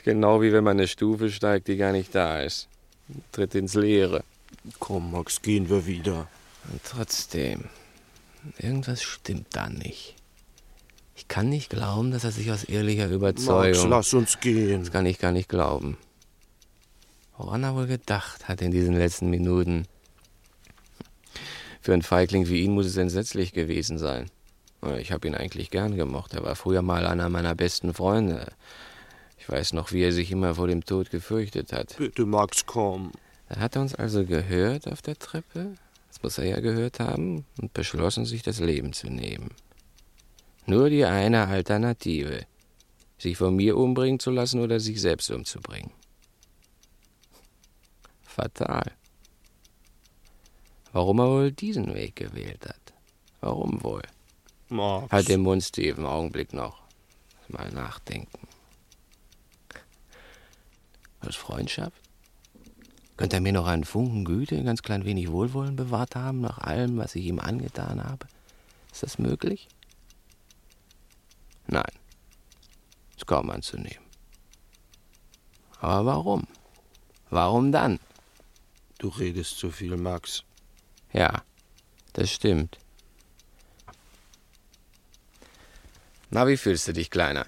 Genau 0.04 0.42
wie 0.42 0.54
wenn 0.54 0.64
man 0.64 0.78
eine 0.78 0.88
Stufe 0.88 1.32
steigt, 1.32 1.68
die 1.68 1.78
gar 1.78 1.92
nicht 1.92 2.14
da 2.14 2.42
ist. 2.42 2.68
Tritt 3.32 3.56
ins 3.56 3.74
Leere. 3.74 4.24
Komm, 4.80 5.12
Max, 5.12 5.42
gehen 5.42 5.70
wir 5.70 5.86
wieder. 5.86 6.28
Und 6.72 6.82
trotzdem. 6.84 7.66
Irgendwas 8.58 9.02
stimmt 9.04 9.48
da 9.52 9.70
nicht. 9.70 10.16
Ich 11.16 11.28
kann 11.30 11.50
nicht 11.50 11.70
glauben, 11.70 12.12
dass 12.12 12.26
er 12.26 12.32
sich 12.32 12.52
aus 12.52 12.66
ehrlicher 12.66 13.10
Überzeugung. 13.10 13.90
Max, 13.90 14.12
lass 14.12 14.14
uns 14.14 14.40
gehen. 14.40 14.82
Das 14.82 14.92
kann 14.92 15.06
ich 15.06 15.18
gar 15.18 15.32
nicht 15.32 15.48
glauben. 15.48 15.98
Woran 17.38 17.64
er 17.64 17.76
wohl 17.76 17.88
gedacht 17.88 18.48
hat 18.48 18.62
in 18.62 18.72
diesen 18.72 18.96
letzten 18.96 19.30
Minuten. 19.30 19.88
Für 21.82 21.94
einen 21.94 22.02
Feigling 22.02 22.48
wie 22.50 22.62
ihn 22.62 22.74
muss 22.74 22.86
es 22.86 22.98
entsetzlich 22.98 23.54
gewesen 23.54 23.98
sein. 23.98 24.30
Ich 25.00 25.12
habe 25.12 25.28
ihn 25.28 25.36
eigentlich 25.36 25.72
gern 25.72 25.96
gemocht. 25.96 26.34
Er 26.34 26.44
war 26.44 26.56
früher 26.56 26.82
mal 26.82 27.08
einer 27.08 27.30
meiner 27.30 27.56
besten 27.56 27.94
Freunde. 27.94 28.52
Ich 29.38 29.50
weiß 29.50 29.74
noch, 29.74 29.92
wie 29.92 30.04
er 30.04 30.12
sich 30.12 30.32
immer 30.32 30.56
vor 30.56 30.68
dem 30.68 30.84
Tod 30.84 31.12
gefürchtet 31.12 31.72
hat. 31.72 31.96
Bitte, 31.98 32.26
Max, 32.26 32.66
komm. 32.66 33.12
Er 33.48 33.60
hat 33.60 33.78
uns 33.78 33.96
also 33.96 34.26
gehört 34.26 34.88
auf 34.88 35.02
der 35.02 35.18
Treppe. 35.18 35.76
Das 36.10 36.22
muss 36.24 36.38
er 36.38 36.46
ja 36.46 36.60
gehört 36.60 37.00
haben. 37.00 37.46
Und 37.62 37.74
beschlossen, 37.74 38.26
sich 38.26 38.42
das 38.42 38.60
Leben 38.60 38.94
zu 38.94 39.08
nehmen. 39.08 39.52
Nur 40.66 40.90
die 40.90 41.06
eine 41.06 41.48
Alternative. 41.48 42.46
Sich 43.18 43.38
von 43.38 43.56
mir 43.56 43.78
umbringen 43.78 44.20
zu 44.20 44.32
lassen 44.32 44.60
oder 44.60 44.80
sich 44.80 45.00
selbst 45.00 45.30
umzubringen. 45.30 45.92
Fatal. 48.24 48.92
Warum 50.92 51.20
er 51.20 51.30
wohl 51.30 51.52
diesen 51.52 51.94
Weg 51.94 52.16
gewählt 52.16 52.66
hat? 52.66 52.94
Warum 53.42 53.84
wohl? 53.84 54.02
Max. 54.70 55.12
Halt 55.12 55.30
den 55.30 55.42
Mund, 55.42 55.64
Steve, 55.64 56.08
Augenblick 56.08 56.54
noch. 56.54 56.82
Mal 57.48 57.70
nachdenken. 57.72 58.48
Was 61.22 61.36
Freundschaft? 61.36 62.02
Könnte 63.18 63.38
er 63.38 63.42
mir 63.42 63.54
noch 63.54 63.68
einen 63.68 63.84
Funken 63.84 64.26
Güte, 64.26 64.58
ein 64.58 64.66
ganz 64.66 64.82
klein 64.82 65.06
wenig 65.06 65.32
Wohlwollen 65.32 65.76
bewahrt 65.76 66.16
haben, 66.16 66.42
nach 66.42 66.58
allem, 66.58 66.98
was 66.98 67.16
ich 67.16 67.26
ihm 67.26 67.40
angetan 67.40 68.04
habe? 68.04 68.28
Ist 68.92 69.04
das 69.04 69.20
möglich? 69.20 69.68
Nein, 71.68 71.92
ist 73.16 73.28
kaum 73.28 73.50
anzunehmen. 73.50 74.06
Aber 75.80 76.06
warum? 76.06 76.48
Warum 77.30 77.72
dann? 77.72 78.00
Du 78.98 79.10
redest 79.10 79.58
zu 79.58 79.72
viel, 79.72 79.98
Max. 79.98 80.44
Ja, 81.12 81.44
das 82.14 82.32
stimmt. 82.32 82.78
Na, 86.30 86.48
wie 86.48 86.58
fühlst 86.58 86.88
du 86.88 86.94
dich, 86.94 87.10
Kleiner? 87.12 87.46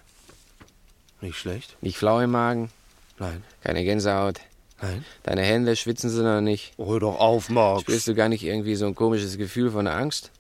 Nicht 1.21 1.37
schlecht. 1.37 1.75
Nicht 1.81 1.97
flau 1.97 2.19
im 2.19 2.31
Magen? 2.31 2.69
Nein. 3.17 3.43
Keine 3.61 3.83
Gänsehaut? 3.83 4.39
Nein. 4.81 5.03
Deine 5.23 5.41
Hände 5.41 5.75
schwitzen 5.75 6.09
sie 6.09 6.23
noch 6.23 6.41
nicht? 6.41 6.73
Hör 6.77 6.99
doch 6.99 7.19
auf, 7.19 7.49
Max. 7.49 7.81
Spürst 7.81 8.07
du 8.07 8.13
gar 8.13 8.29
nicht 8.29 8.43
irgendwie 8.43 8.75
so 8.75 8.85
ein 8.85 8.95
komisches 8.95 9.37
Gefühl 9.37 9.71
von 9.71 9.87
Angst? 9.87 10.31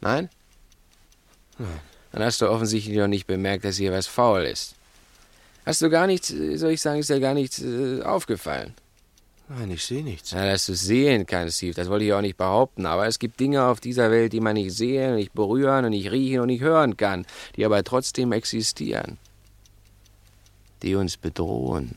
Nein? 0.00 0.30
Dann 2.12 2.22
hast 2.22 2.40
du 2.40 2.48
offensichtlich 2.48 2.96
noch 2.96 3.08
nicht 3.08 3.26
bemerkt, 3.26 3.64
dass 3.64 3.76
hier 3.76 3.92
was 3.92 4.06
faul 4.06 4.42
ist. 4.42 4.74
Hast 5.64 5.80
du 5.80 5.88
gar 5.88 6.06
nichts, 6.06 6.28
soll 6.28 6.72
ich 6.72 6.80
sagen, 6.80 7.00
ist 7.00 7.10
dir 7.10 7.20
gar 7.20 7.34
nichts 7.34 7.62
äh, 7.62 8.02
aufgefallen? 8.02 8.74
Nein, 9.48 9.70
ich 9.70 9.84
sehe 9.84 10.02
nichts. 10.02 10.30
Ja, 10.30 10.46
dass 10.46 10.66
du 10.66 10.74
sehen 10.74 11.26
kannst, 11.26 11.58
Steve, 11.58 11.74
das 11.74 11.88
wollte 11.88 12.04
ich 12.04 12.12
auch 12.12 12.20
nicht 12.20 12.36
behaupten. 12.36 12.86
Aber 12.86 13.06
es 13.06 13.18
gibt 13.18 13.38
Dinge 13.38 13.64
auf 13.64 13.80
dieser 13.80 14.10
Welt, 14.10 14.32
die 14.32 14.40
man 14.40 14.54
nicht 14.54 14.72
sehen, 14.72 15.16
nicht 15.16 15.34
berühren 15.34 15.84
und 15.84 15.90
nicht 15.90 16.10
riechen 16.10 16.40
und 16.40 16.46
nicht 16.46 16.62
hören 16.62 16.96
kann, 16.96 17.26
die 17.56 17.64
aber 17.64 17.82
trotzdem 17.84 18.32
existieren. 18.32 19.18
Die 20.82 20.94
uns 20.94 21.16
bedrohen. 21.16 21.94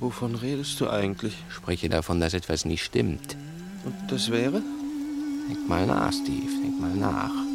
Wovon 0.00 0.34
redest 0.34 0.80
du 0.80 0.88
eigentlich? 0.88 1.34
Ich 1.48 1.54
spreche 1.54 1.88
davon, 1.88 2.20
dass 2.20 2.34
etwas 2.34 2.64
nicht 2.64 2.82
stimmt. 2.82 3.36
Und 3.84 3.94
das 4.08 4.30
wäre? 4.30 4.62
Denk 5.48 5.68
mal 5.68 5.86
nach, 5.86 6.12
Steve, 6.12 6.50
denk 6.62 6.80
mal 6.80 6.94
nach. 6.94 7.49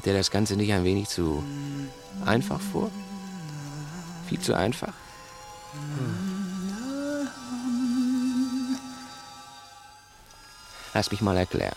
Kommt 0.00 0.06
dir 0.06 0.14
das 0.16 0.30
Ganze 0.30 0.56
nicht 0.56 0.72
ein 0.72 0.82
wenig 0.82 1.10
zu 1.10 1.44
einfach 2.24 2.58
vor? 2.58 2.90
Viel 4.26 4.40
zu 4.40 4.54
einfach? 4.56 4.94
Lass 10.94 11.10
mich 11.10 11.20
mal 11.20 11.36
erklären. 11.36 11.76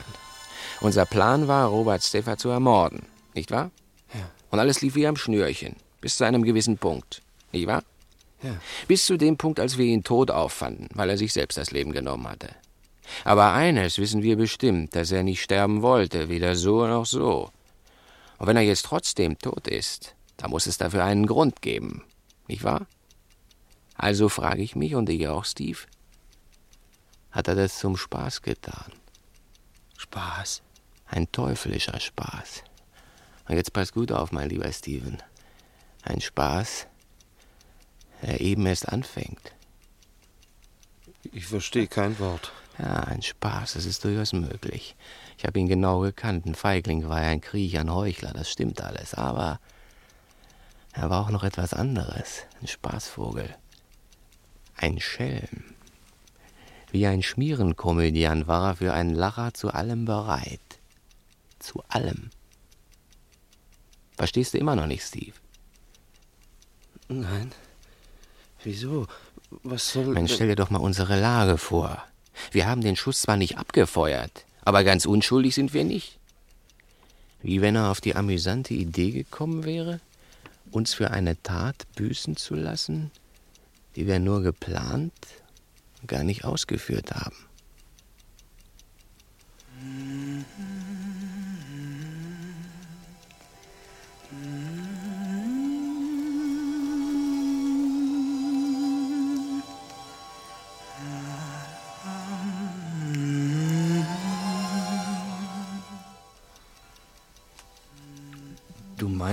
Unser 0.80 1.06
Plan 1.06 1.50
war, 1.50 1.68
Robert 1.68 2.01
Steffer 2.01 2.38
zu 2.38 2.48
ermorden, 2.48 3.01
nicht 3.34 3.51
wahr? 3.51 3.72
Ja. 4.13 4.22
Und 4.51 4.60
alles 4.60 4.80
lief 4.80 4.96
wie 4.96 5.06
am 5.06 5.18
Schnürchen, 5.18 5.75
bis 6.00 6.15
zu 6.15 6.24
einem 6.24 6.44
gewissen 6.44 6.77
Punkt, 6.77 7.22
nicht 7.51 7.68
wahr? 7.68 7.84
Ja. 8.42 8.56
Bis 8.88 9.06
zu 9.06 9.18
dem 9.18 9.36
Punkt, 9.36 9.60
als 9.60 9.77
wir 9.77 9.84
ihn 9.84 10.06
tot 10.06 10.32
auffanden, 10.32 10.88
weil 10.94 11.10
er 11.10 11.18
sich 11.18 11.34
selbst 11.34 11.58
das 11.58 11.72
Leben 11.72 11.92
genommen 11.92 12.30
hatte. 12.30 12.56
Aber 13.25 13.51
eines 13.51 13.98
wissen 13.98 14.24
wir 14.24 14.38
bestimmt, 14.38 14.96
dass 14.96 15.12
er 15.12 15.24
nicht 15.24 15.44
sterben 15.44 15.82
wollte, 15.82 16.30
weder 16.30 16.56
so 16.56 16.88
noch 16.88 17.06
so. 17.06 17.51
Und 18.43 18.47
wenn 18.47 18.57
er 18.57 18.63
jetzt 18.63 18.83
trotzdem 18.83 19.39
tot 19.39 19.69
ist, 19.69 20.15
dann 20.35 20.50
muss 20.50 20.67
es 20.67 20.77
dafür 20.77 21.05
einen 21.05 21.27
Grund 21.27 21.62
geben, 21.62 22.03
nicht 22.50 22.65
wahr? 22.65 22.88
Also 23.95 24.27
frage 24.27 24.62
ich 24.62 24.75
mich 24.75 24.95
und 24.95 25.07
ich 25.07 25.29
auch, 25.29 25.45
Steve, 25.45 25.79
hat 27.31 27.47
er 27.47 27.55
das 27.55 27.79
zum 27.79 27.95
Spaß 27.95 28.41
getan? 28.41 28.91
Spaß. 29.97 30.62
Ein 31.05 31.31
teuflischer 31.31 31.97
Spaß. 31.97 32.65
Und 33.47 33.55
jetzt 33.55 33.71
pass 33.71 33.93
gut 33.93 34.12
auf, 34.12 34.33
mein 34.33 34.50
lieber 34.50 34.69
Steven. 34.73 35.23
Ein 36.01 36.19
Spaß, 36.19 36.88
der 38.23 38.41
eben 38.41 38.65
erst 38.65 38.89
anfängt. 38.89 39.53
Ich 41.31 41.45
verstehe 41.45 41.88
kein 41.88 42.19
Wort. 42.19 42.51
Ja, 42.77 43.05
ein 43.05 43.21
Spaß, 43.21 43.75
das 43.75 43.85
ist 43.85 44.03
durchaus 44.03 44.33
möglich. 44.33 44.97
Ich 45.37 45.45
habe 45.45 45.59
ihn 45.59 45.67
genau 45.67 45.99
gekannt. 45.99 46.45
Ein 46.45 46.55
Feigling 46.55 47.07
war 47.09 47.21
er, 47.21 47.29
ein 47.29 47.41
Kriecher, 47.41 47.81
ein 47.81 47.93
Heuchler, 47.93 48.33
das 48.33 48.49
stimmt 48.49 48.81
alles. 48.81 49.13
Aber 49.13 49.59
er 50.93 51.09
war 51.09 51.25
auch 51.25 51.29
noch 51.29 51.43
etwas 51.43 51.73
anderes. 51.73 52.43
Ein 52.61 52.67
Spaßvogel. 52.67 53.55
Ein 54.75 54.99
Schelm. 54.99 55.63
Wie 56.91 57.07
ein 57.07 57.23
Schmierenkomödian 57.23 58.47
war 58.47 58.69
er 58.69 58.75
für 58.75 58.93
einen 58.93 59.15
Lacher 59.15 59.53
zu 59.53 59.71
allem 59.71 60.05
bereit. 60.05 60.59
Zu 61.59 61.83
allem. 61.87 62.29
Verstehst 64.15 64.53
du 64.53 64.59
immer 64.59 64.75
noch 64.75 64.85
nicht, 64.85 65.03
Steve? 65.03 65.33
Nein. 67.07 67.51
Wieso? 68.63 69.07
Was 69.63 69.91
soll. 69.91 70.05
Mensch, 70.05 70.33
stell 70.33 70.47
dir 70.47 70.55
doch 70.55 70.69
mal 70.69 70.79
unsere 70.79 71.19
Lage 71.19 71.57
vor. 71.57 72.03
Wir 72.51 72.67
haben 72.67 72.81
den 72.81 72.95
Schuss 72.95 73.21
zwar 73.21 73.37
nicht 73.37 73.57
abgefeuert, 73.57 74.45
aber 74.65 74.84
ganz 74.84 75.05
unschuldig 75.05 75.55
sind 75.55 75.74
wir 75.74 75.84
nicht. 75.84 76.20
Wie 77.41 77.62
wenn 77.62 77.75
er 77.75 77.91
auf 77.91 78.01
die 78.01 78.15
amüsante 78.15 78.74
Idee 78.74 79.12
gekommen 79.12 79.65
wäre, 79.65 80.00
uns 80.72 80.93
für 80.93 81.12
eine 81.12 81.41
Tat 81.43 81.75
büßen 81.96 82.38
zu 82.38 82.55
lassen, 82.55 83.12
die 83.96 84.08
wir 84.08 84.20
nur 84.20 84.41
geplant 84.41 85.13
gar 86.08 86.24
nicht 86.24 86.46
ausgeführt 86.46 87.12
haben. 87.12 87.36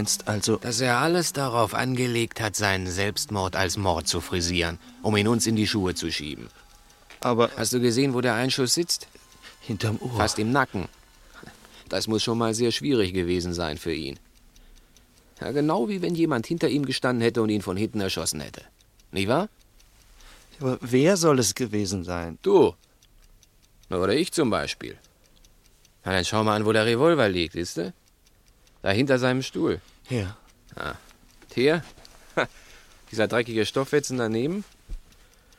Meinst 0.00 0.28
also. 0.28 0.56
Dass 0.56 0.80
er 0.80 0.98
alles 0.98 1.32
darauf 1.32 1.74
angelegt 1.74 2.40
hat, 2.40 2.56
seinen 2.56 2.86
Selbstmord 2.86 3.54
als 3.56 3.76
Mord 3.76 4.08
zu 4.08 4.20
frisieren, 4.20 4.78
um 5.02 5.16
ihn 5.16 5.28
uns 5.28 5.46
in 5.46 5.56
die 5.56 5.66
Schuhe 5.66 5.94
zu 5.94 6.10
schieben. 6.10 6.48
Aber. 7.20 7.50
Hast 7.56 7.72
du 7.72 7.80
gesehen, 7.80 8.14
wo 8.14 8.20
der 8.20 8.34
Einschuss 8.34 8.74
sitzt? 8.74 9.08
Hinterm 9.60 9.98
Ohr. 10.00 10.16
Fast 10.16 10.38
im 10.38 10.52
Nacken. 10.52 10.88
Das 11.88 12.06
muss 12.06 12.22
schon 12.22 12.38
mal 12.38 12.54
sehr 12.54 12.72
schwierig 12.72 13.12
gewesen 13.12 13.52
sein 13.52 13.76
für 13.76 13.92
ihn. 13.92 14.18
Ja, 15.40 15.50
genau 15.52 15.88
wie 15.88 16.02
wenn 16.02 16.14
jemand 16.14 16.46
hinter 16.46 16.68
ihm 16.68 16.86
gestanden 16.86 17.22
hätte 17.22 17.42
und 17.42 17.50
ihn 17.50 17.62
von 17.62 17.76
hinten 17.76 18.00
erschossen 18.00 18.40
hätte. 18.40 18.62
Nicht 19.12 19.28
wahr? 19.28 19.48
Aber 20.60 20.78
wer 20.80 21.16
soll 21.16 21.38
es 21.38 21.54
gewesen 21.54 22.04
sein? 22.04 22.38
Du. 22.42 22.74
Oder 23.90 24.14
ich 24.14 24.32
zum 24.32 24.50
Beispiel. 24.50 24.96
Na, 26.04 26.12
dann 26.12 26.24
schau 26.24 26.44
mal 26.44 26.56
an, 26.56 26.64
wo 26.64 26.72
der 26.72 26.86
Revolver 26.86 27.28
liegt, 27.28 27.54
siehst 27.54 27.76
du? 27.78 27.92
Da 28.82 28.90
hinter 28.90 29.18
seinem 29.18 29.42
Stuhl. 29.42 29.80
Ja. 30.08 30.36
Ah. 30.76 30.94
Hier? 31.54 31.82
Dieser 33.10 33.28
dreckige 33.28 33.66
Stoffwetzen 33.66 34.18
daneben? 34.18 34.64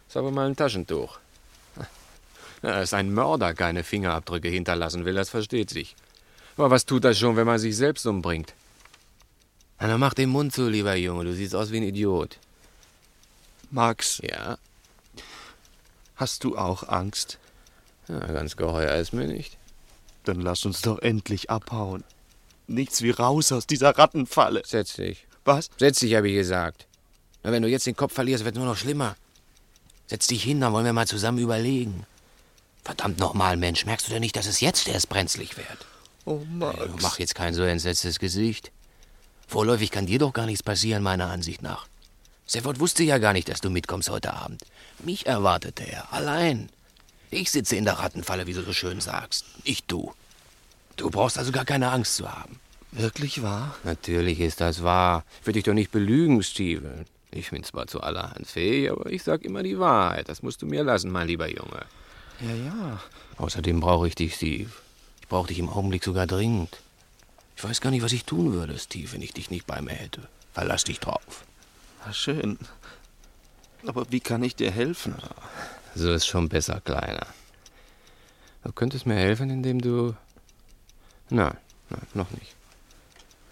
Ist 0.08 0.18
aber 0.18 0.32
mal 0.32 0.48
ein 0.48 0.56
Taschentuch. 0.56 1.20
Ja, 2.64 2.76
dass 2.80 2.94
ein 2.94 3.12
Mörder 3.14 3.54
keine 3.56 3.84
Fingerabdrücke 3.84 4.48
hinterlassen 4.48 5.04
will, 5.06 5.16
das 5.16 5.30
versteht 5.30 5.70
sich. 5.72 5.96
Aber 6.58 6.70
was 6.70 6.86
tut 6.86 7.04
das 7.04 7.18
schon, 7.18 7.36
wenn 7.36 7.48
man 7.48 7.58
sich 7.60 7.76
selbst 7.76 8.06
umbringt? 8.06 8.54
Na, 9.80 9.88
dann 9.88 10.00
mach 10.00 10.14
den 10.14 10.30
Mund 10.30 10.54
zu, 10.54 10.70
lieber 10.70 10.94
Junge, 10.96 11.24
du 11.26 11.34
siehst 11.34 11.56
aus 11.56 11.72
wie 11.72 11.78
ein 11.78 11.84
Idiot. 11.84 12.38
Max, 13.72 14.20
Ja, 14.24 14.58
hast 16.16 16.44
du 16.44 16.58
auch 16.58 16.88
Angst? 16.88 17.40
ja 18.08 18.20
ganz 18.20 18.56
geheuer 18.58 18.96
ist 18.96 19.12
mir 19.14 19.26
nicht. 19.28 19.58
Dann 20.24 20.40
lass 20.42 20.66
uns 20.66 20.82
doch 20.82 21.00
endlich 21.00 21.50
abhauen. 21.50 22.04
Nichts 22.68 23.02
wie 23.02 23.12
raus 23.12 23.52
aus 23.52 23.68
dieser 23.68 23.98
Rattenfalle. 23.98 24.62
Setz 24.66 24.94
dich. 24.94 25.26
Was? 25.46 25.70
Setz 25.78 26.00
dich, 26.00 26.16
habe 26.16 26.30
ich 26.30 26.36
gesagt. 26.36 26.88
Na, 27.44 27.52
wenn 27.52 27.64
du 27.64 27.70
jetzt 27.70 27.88
den 27.88 27.96
Kopf 27.96 28.14
verlierst, 28.14 28.46
wird 28.46 28.56
nur 28.56 28.66
noch 28.66 28.78
schlimmer. 28.78 29.16
Setz 30.08 30.28
dich 30.28 30.44
hin, 30.44 30.62
dann 30.62 30.74
wollen 30.74 30.86
wir 30.86 30.94
mal 30.94 31.08
zusammen 31.08 31.40
überlegen. 31.40 32.06
Verdammt 32.84 33.20
nochmal, 33.20 33.58
Mensch, 33.58 33.86
merkst 33.86 34.08
du 34.08 34.12
denn 34.12 34.22
nicht, 34.22 34.36
dass 34.36 34.48
es 34.48 34.60
jetzt 34.62 34.88
erst 34.88 35.10
brenzlig 35.10 35.58
wird? 35.58 35.86
Oh, 36.26 36.42
Max. 36.50 36.78
Du 36.78 36.98
mach 37.02 37.20
jetzt 37.20 37.36
kein 37.36 37.54
so 37.54 37.64
entsetztes 37.64 38.20
Gesicht. 38.20 38.72
Vorläufig 39.48 39.92
kann 39.92 40.06
dir 40.06 40.20
doch 40.20 40.34
gar 40.34 40.46
nichts 40.46 40.64
passieren, 40.64 41.04
meiner 41.04 41.30
Ansicht 41.30 41.62
nach. 41.62 41.88
Stafford 42.48 42.80
wusste 42.80 43.04
ja 43.04 43.18
gar 43.18 43.34
nicht, 43.34 43.50
dass 43.50 43.62
du 43.62 43.70
mitkommst 43.70 44.10
heute 44.10 44.34
Abend. 44.34 44.64
Mich 45.00 45.26
erwartete 45.26 45.84
er, 45.84 46.12
allein. 46.14 46.70
Ich 47.30 47.50
sitze 47.50 47.76
in 47.76 47.86
der 47.86 48.00
Rattenfalle, 48.00 48.46
wie 48.48 48.54
du 48.54 48.62
so 48.62 48.74
schön 48.74 49.00
sagst. 49.00 49.46
Nicht 49.66 49.90
du. 49.90 50.14
Du 50.98 51.10
brauchst 51.10 51.38
also 51.38 51.52
gar 51.52 51.66
keine 51.66 51.92
Angst 51.92 52.16
zu 52.16 52.32
haben. 52.32 52.60
Wirklich 52.92 53.42
wahr? 53.42 53.76
Natürlich 53.84 54.40
ist 54.40 54.62
das 54.62 54.84
wahr. 54.84 55.24
Ich 55.40 55.48
will 55.48 55.54
dich 55.54 55.64
doch 55.64 55.74
nicht 55.74 55.92
belügen, 55.92 56.44
Steven. 56.44 57.06
Ich 57.32 57.52
bin 57.52 57.64
zwar 57.64 57.88
zu 57.88 58.02
allerhand 58.02 58.46
fähig, 58.48 58.92
aber 58.92 59.10
ich 59.10 59.24
sag 59.24 59.44
immer 59.44 59.64
die 59.64 59.80
Wahrheit. 59.80 60.28
Das 60.28 60.44
musst 60.44 60.62
du 60.62 60.66
mir 60.66 60.84
lassen, 60.84 61.10
mein 61.12 61.28
lieber 61.28 61.48
Junge. 61.50 61.86
Ja, 62.42 62.54
ja. 62.54 63.00
Außerdem 63.38 63.80
brauche 63.80 64.08
ich 64.08 64.16
dich, 64.16 64.36
Steve. 64.36 64.70
Ich 65.22 65.28
brauche 65.30 65.48
dich 65.48 65.60
im 65.60 65.70
Augenblick 65.70 66.04
sogar 66.04 66.28
dringend. 66.28 66.82
Ich 67.56 67.64
weiß 67.64 67.80
gar 67.80 67.92
nicht, 67.92 68.04
was 68.04 68.12
ich 68.12 68.26
tun 68.26 68.54
würde, 68.54 68.78
Steve, 68.78 69.14
wenn 69.14 69.22
ich 69.22 69.34
dich 69.34 69.50
nicht 69.50 69.66
bei 69.68 69.82
mir 69.82 69.94
hätte. 69.94 70.28
Verlass 70.54 70.84
dich 70.84 71.00
drauf. 71.00 71.46
Na, 72.06 72.12
schön. 72.12 72.58
Aber 73.86 74.06
wie 74.10 74.20
kann 74.20 74.44
ich 74.44 74.56
dir 74.56 74.72
helfen? 74.72 75.16
So 75.96 76.12
ist 76.12 76.26
schon 76.26 76.50
besser, 76.50 76.82
Kleiner. 76.82 77.26
Du 78.64 78.72
könntest 78.72 79.06
mir 79.06 79.16
helfen, 79.16 79.50
indem 79.50 79.82
du. 79.82 80.16
Nein, 81.32 81.56
nein, 81.90 82.08
noch 82.14 82.30
nicht. 82.32 82.56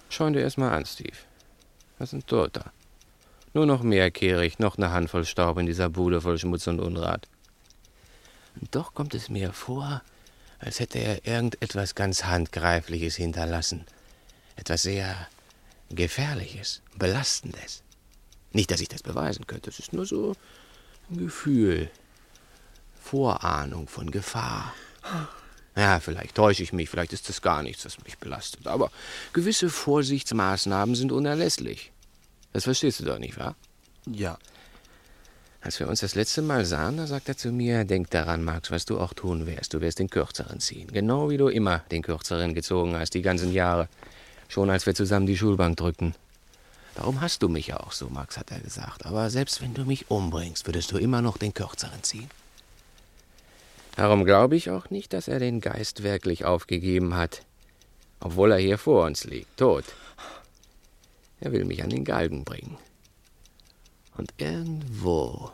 Schau 0.09 0.29
dir 0.29 0.41
erstmal 0.41 0.73
an, 0.73 0.85
Steve. 0.85 1.15
Das 1.97 2.09
ist 2.09 2.13
ein 2.13 2.27
Toter. 2.27 2.73
Nur 3.53 3.65
noch 3.65 3.81
mehr 3.83 4.11
Kehricht, 4.11 4.59
noch 4.59 4.77
eine 4.77 4.91
Handvoll 4.91 5.25
Staub 5.25 5.57
in 5.57 5.65
dieser 5.65 5.89
Bude 5.89 6.19
voll 6.19 6.37
Schmutz 6.37 6.67
und 6.67 6.81
Unrat. 6.81 7.27
Und 8.59 8.75
doch 8.75 8.93
kommt 8.93 9.13
es 9.13 9.29
mir 9.29 9.53
vor, 9.53 10.01
als 10.59 10.81
hätte 10.81 10.99
er 10.99 11.25
irgendetwas 11.25 11.95
ganz 11.95 12.25
Handgreifliches 12.25 13.15
hinterlassen. 13.15 13.85
Etwas 14.57 14.81
sehr 14.81 15.15
Gefährliches, 15.89 16.81
Belastendes. 16.97 17.81
Nicht, 18.51 18.71
dass 18.71 18.81
ich 18.81 18.89
das 18.89 19.03
beweisen 19.03 19.47
könnte, 19.47 19.69
es 19.69 19.79
ist 19.79 19.93
nur 19.93 20.05
so 20.05 20.35
ein 21.09 21.17
Gefühl. 21.17 21.89
Vorahnung 23.01 23.87
von 23.87 24.11
Gefahr. 24.11 24.73
Ja, 25.75 25.99
vielleicht 25.99 26.35
täusche 26.35 26.63
ich 26.63 26.73
mich, 26.73 26.89
vielleicht 26.89 27.13
ist 27.13 27.29
das 27.29 27.41
gar 27.41 27.63
nichts, 27.63 27.83
das 27.83 28.03
mich 28.03 28.17
belastet. 28.17 28.67
Aber 28.67 28.91
gewisse 29.33 29.69
Vorsichtsmaßnahmen 29.69 30.95
sind 30.95 31.11
unerlässlich. 31.11 31.91
Das 32.53 32.63
verstehst 32.63 32.99
du 32.99 33.05
doch 33.05 33.19
nicht, 33.19 33.37
wahr? 33.37 33.55
Ja. 34.05 34.37
Als 35.61 35.79
wir 35.79 35.89
uns 35.89 35.99
das 35.99 36.15
letzte 36.15 36.41
Mal 36.41 36.65
sahen, 36.65 36.97
da 36.97 37.05
sagt 37.05 37.27
er 37.27 37.37
zu 37.37 37.51
mir, 37.51 37.83
denk 37.83 38.09
daran, 38.11 38.43
Max, 38.43 38.71
was 38.71 38.85
du 38.85 38.99
auch 38.99 39.13
tun 39.13 39.45
wirst. 39.45 39.73
Du 39.73 39.81
wirst 39.81 39.99
den 39.99 40.09
Kürzeren 40.09 40.59
ziehen. 40.61 40.87
Genau 40.91 41.29
wie 41.29 41.37
du 41.37 41.49
immer 41.49 41.79
den 41.91 42.01
Kürzeren 42.01 42.53
gezogen 42.53 42.95
hast, 42.95 43.13
die 43.13 43.21
ganzen 43.21 43.51
Jahre. 43.51 43.89
Schon 44.47 44.69
als 44.69 44.85
wir 44.85 44.95
zusammen 44.95 45.27
die 45.27 45.37
Schulbank 45.37 45.77
drückten. 45.77 46.15
Darum 46.95 47.21
hast 47.21 47.43
du 47.43 47.49
mich 47.49 47.67
ja 47.67 47.77
auch 47.77 47.91
so, 47.91 48.09
Max, 48.09 48.37
hat 48.37 48.51
er 48.51 48.59
gesagt. 48.59 49.05
Aber 49.05 49.29
selbst 49.29 49.61
wenn 49.61 49.73
du 49.73 49.83
mich 49.83 50.09
umbringst, 50.09 50.65
würdest 50.65 50.91
du 50.91 50.97
immer 50.97 51.21
noch 51.21 51.37
den 51.37 51.53
Kürzeren 51.53 52.03
ziehen. 52.03 52.29
Darum 53.99 54.23
glaube 54.23 54.55
ich 54.55 54.69
auch 54.69 54.89
nicht, 54.89 55.11
dass 55.11 55.27
er 55.27 55.39
den 55.39 55.59
Geist 55.59 56.03
wirklich 56.03 56.45
aufgegeben 56.45 57.17
hat. 57.17 57.45
Obwohl 58.21 58.53
er 58.53 58.57
hier 58.57 58.77
vor 58.77 59.05
uns 59.05 59.25
liegt, 59.25 59.57
tot. 59.57 59.83
Er 61.41 61.51
will 61.51 61.65
mich 61.65 61.83
an 61.83 61.89
den 61.89 62.05
Galgen 62.05 62.45
bringen. 62.45 62.77
Und 64.15 64.33
irgendwo, 64.37 65.51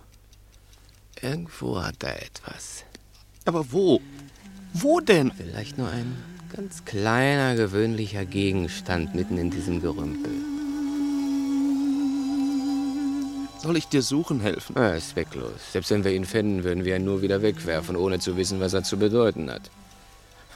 irgendwo 1.20 1.82
hat 1.82 2.04
er 2.04 2.22
etwas. 2.22 2.84
Aber 3.46 3.72
wo? 3.72 4.00
Wo 4.74 5.00
denn? 5.00 5.32
Vielleicht 5.32 5.80
nur 5.80 5.90
ein 5.90 6.16
ganz 6.56 6.86
kleiner, 6.86 7.56
gewöhnlicher 7.56 8.26
Gegenstand 8.26 9.16
mitten 9.16 9.40
in 9.40 9.50
diesem 9.50 9.82
Gerümpel. 9.82 10.55
Soll 13.65 13.78
ich 13.78 13.88
dir 13.88 14.04
suchen 14.04 14.41
helfen? 14.41 14.75
Er 14.75 14.95
ist 14.95 15.10
zwecklos. 15.10 15.71
Selbst 15.71 15.89
wenn 15.89 16.04
wir 16.04 16.12
ihn 16.12 16.25
finden, 16.25 16.63
würden 16.63 16.86
wir 16.86 16.97
ihn 16.97 17.04
nur 17.04 17.23
wieder 17.23 17.41
wegwerfen, 17.41 17.95
ohne 17.95 18.19
zu 18.19 18.38
wissen, 18.38 18.60
was 18.60 18.73
er 18.73 18.84
zu 18.84 18.97
bedeuten 18.97 19.49
hat. 19.49 19.71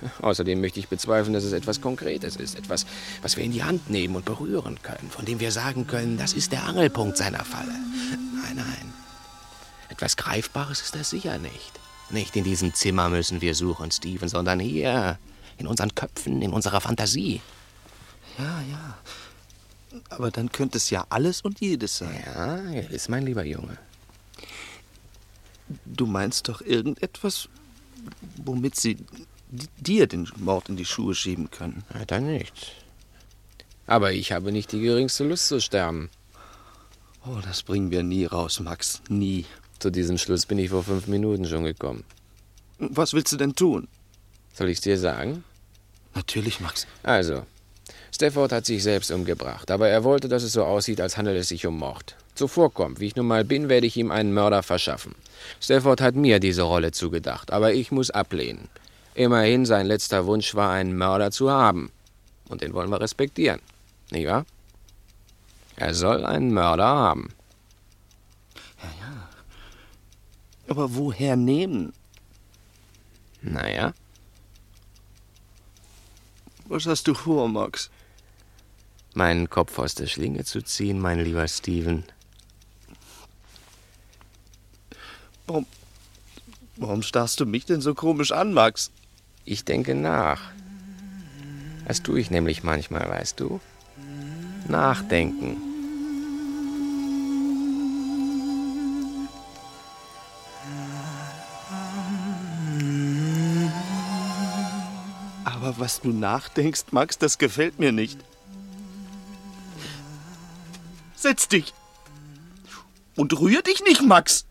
Außerdem 0.21 0.61
möchte 0.61 0.79
ich 0.79 0.89
bezweifeln, 0.89 1.33
dass 1.33 1.43
es 1.43 1.53
etwas 1.53 1.81
Konkretes 1.81 2.35
ist. 2.35 2.55
Etwas, 2.55 2.85
was 3.23 3.35
wir 3.35 3.43
in 3.43 3.51
die 3.51 3.63
Hand 3.63 3.89
nehmen 3.89 4.15
und 4.15 4.25
berühren 4.25 4.79
können. 4.83 5.09
Von 5.09 5.25
dem 5.25 5.39
wir 5.39 5.51
sagen 5.51 5.87
können, 5.87 6.19
das 6.19 6.33
ist 6.33 6.51
der 6.51 6.65
Angelpunkt 6.65 7.17
seiner 7.17 7.43
Falle. 7.43 7.73
Nein, 8.43 8.57
nein. 8.57 8.93
Etwas 9.89 10.15
Greifbares 10.15 10.79
ist 10.81 10.93
das 10.93 11.09
sicher 11.09 11.39
nicht. 11.39 11.79
Nicht 12.11 12.35
in 12.35 12.43
diesem 12.43 12.75
Zimmer 12.75 13.09
müssen 13.09 13.41
wir 13.41 13.55
suchen, 13.55 13.89
Steven, 13.89 14.29
sondern 14.29 14.59
hier, 14.59 15.17
In 15.57 15.65
unseren 15.65 15.95
Köpfen, 15.95 16.43
in 16.43 16.53
unserer 16.53 16.79
Fantasie. 16.79 17.41
Ja, 18.37 18.61
ja. 18.69 18.97
Aber 20.09 20.31
dann 20.31 20.51
könnte 20.51 20.77
es 20.77 20.89
ja 20.89 21.05
alles 21.09 21.41
und 21.41 21.59
jedes 21.59 21.97
sein. 21.97 22.23
Ja, 22.25 22.55
ist 22.89 23.09
mein 23.09 23.25
lieber 23.25 23.43
Junge. 23.43 23.77
Du 25.85 26.05
meinst 26.05 26.47
doch 26.47 26.61
irgendetwas, 26.61 27.49
womit 28.37 28.75
sie 28.75 28.97
dir 29.77 30.07
den 30.07 30.29
Mord 30.37 30.69
in 30.69 30.77
die 30.77 30.85
Schuhe 30.85 31.15
schieben 31.15 31.49
können. 31.51 31.83
Weiter 31.89 32.19
nicht. 32.19 32.75
Aber 33.87 34.11
ich 34.11 34.31
habe 34.31 34.51
nicht 34.51 34.71
die 34.71 34.81
geringste 34.81 35.23
Lust 35.23 35.47
zu 35.47 35.59
sterben. 35.59 36.09
Oh, 37.25 37.39
das 37.43 37.63
bringen 37.63 37.91
wir 37.91 38.03
nie 38.03 38.25
raus, 38.25 38.59
Max. 38.59 39.01
Nie. 39.09 39.45
Zu 39.79 39.89
diesem 39.89 40.17
Schluss 40.17 40.45
bin 40.45 40.59
ich 40.59 40.69
vor 40.69 40.83
fünf 40.83 41.07
Minuten 41.07 41.45
schon 41.45 41.63
gekommen. 41.63 42.03
Was 42.77 43.13
willst 43.13 43.33
du 43.33 43.37
denn 43.37 43.55
tun? 43.55 43.87
Soll 44.53 44.69
ich's 44.69 44.81
dir 44.81 44.97
sagen? 44.97 45.43
Natürlich, 46.15 46.59
Max. 46.59 46.85
Also, 47.03 47.45
Stafford 48.11 48.51
hat 48.51 48.65
sich 48.65 48.83
selbst 48.83 49.11
umgebracht, 49.11 49.71
aber 49.71 49.89
er 49.89 50.03
wollte, 50.03 50.27
dass 50.27 50.43
es 50.43 50.53
so 50.53 50.63
aussieht, 50.63 51.01
als 51.01 51.17
handele 51.17 51.39
es 51.39 51.49
sich 51.49 51.65
um 51.65 51.77
Mord. 51.77 52.15
Zuvorkommt, 52.35 52.99
wie 52.99 53.07
ich 53.07 53.15
nun 53.15 53.27
mal 53.27 53.43
bin, 53.43 53.69
werde 53.69 53.87
ich 53.87 53.97
ihm 53.97 54.11
einen 54.11 54.33
Mörder 54.33 54.63
verschaffen. 54.63 55.15
Stafford 55.61 56.01
hat 56.01 56.15
mir 56.15 56.39
diese 56.39 56.63
Rolle 56.63 56.91
zugedacht, 56.91 57.51
aber 57.51 57.73
ich 57.73 57.91
muss 57.91 58.09
ablehnen. 58.09 58.69
Immerhin, 59.13 59.65
sein 59.65 59.85
letzter 59.85 60.25
Wunsch 60.25 60.55
war, 60.55 60.71
einen 60.71 60.95
Mörder 60.95 61.31
zu 61.31 61.51
haben. 61.51 61.91
Und 62.47 62.61
den 62.61 62.73
wollen 62.73 62.89
wir 62.89 63.01
respektieren. 63.01 63.59
Nicht 64.11 64.27
wahr? 64.27 64.45
Er 65.75 65.93
soll 65.93 66.25
einen 66.25 66.53
Mörder 66.53 66.85
haben. 66.85 67.29
Ja, 68.81 68.89
ja. 68.99 69.29
Aber 70.67 70.95
woher 70.95 71.35
nehmen? 71.35 71.93
Naja. 73.41 73.93
Was 76.65 76.85
hast 76.85 77.07
du 77.07 77.13
vor, 77.13 77.47
Max? 77.47 77.89
Meinen 79.19 79.49
Kopf 79.49 79.77
aus 79.79 79.95
der 79.95 80.07
Schlinge 80.07 80.45
zu 80.45 80.61
ziehen, 80.61 80.97
mein 80.97 81.19
lieber 81.19 81.45
Steven. 81.45 82.05
Warum, 85.45 85.65
warum 86.77 87.01
starrst 87.01 87.37
du 87.41 87.45
mich 87.45 87.65
denn 87.65 87.81
so 87.81 87.93
komisch 87.93 88.31
an, 88.31 88.53
Max? 88.53 88.91
Ich 89.43 89.65
denke 89.65 89.93
nach. 89.93 90.39
Das 91.85 92.01
tue 92.01 92.21
ich 92.21 92.31
nämlich 92.31 92.63
manchmal, 92.63 93.09
weißt 93.09 93.41
du? 93.41 93.59
Nachdenken. 94.69 95.57
Aber 105.43 105.77
was 105.77 105.99
du 105.99 106.13
nachdenkst, 106.13 106.85
Max, 106.91 107.17
das 107.17 107.37
gefällt 107.37 107.79
mir 107.79 107.91
nicht. 107.91 108.17
Setz 111.29 111.47
dich. 111.47 111.73
Und 113.15 113.39
rühr 113.39 113.61
dich 113.61 113.83
nicht, 113.83 114.01
Max. 114.01 114.47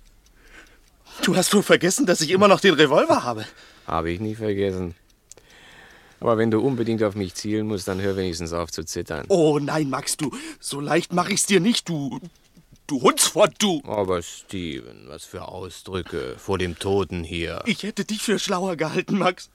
Du 1.25 1.35
hast 1.35 1.53
wohl 1.53 1.65
vergessen, 1.65 2.07
dass 2.07 2.21
ich 2.21 2.31
immer 2.31 2.47
noch 2.47 2.61
den 2.61 2.75
Revolver 2.75 3.25
habe. 3.25 3.45
Habe 3.85 4.13
ich 4.13 4.21
nie 4.21 4.37
vergessen. 4.37 4.95
Aber 6.21 6.39
wenn 6.39 6.53
du 6.53 6.61
unbedingt 6.61 7.03
auf 7.03 7.17
mich 7.17 7.35
zielen 7.35 7.67
musst, 7.67 7.89
dann 7.89 8.01
hör 8.01 8.17
wenigstens 8.17 8.53
auf 8.53 8.71
zu 8.71 8.85
zittern. 8.85 9.27
Oh 9.29 9.59
nein, 9.59 9.91
Max, 9.91 10.17
du. 10.17 10.31
So 10.61 10.79
leicht 10.79 11.13
mach 11.13 11.29
ich's 11.31 11.47
dir 11.47 11.59
nicht, 11.59 11.89
du. 11.89 12.21
Du 12.87 13.03
Hundsfort, 13.03 13.55
du. 13.59 13.83
Aber 13.85 14.23
Steven, 14.23 15.09
was 15.09 15.25
für 15.25 15.49
Ausdrücke 15.49 16.37
vor 16.39 16.59
dem 16.59 16.79
Toten 16.79 17.25
hier. 17.25 17.61
Ich 17.67 17.83
hätte 17.83 18.05
dich 18.05 18.23
für 18.23 18.39
schlauer 18.39 18.77
gehalten, 18.77 19.19
Max. 19.19 19.51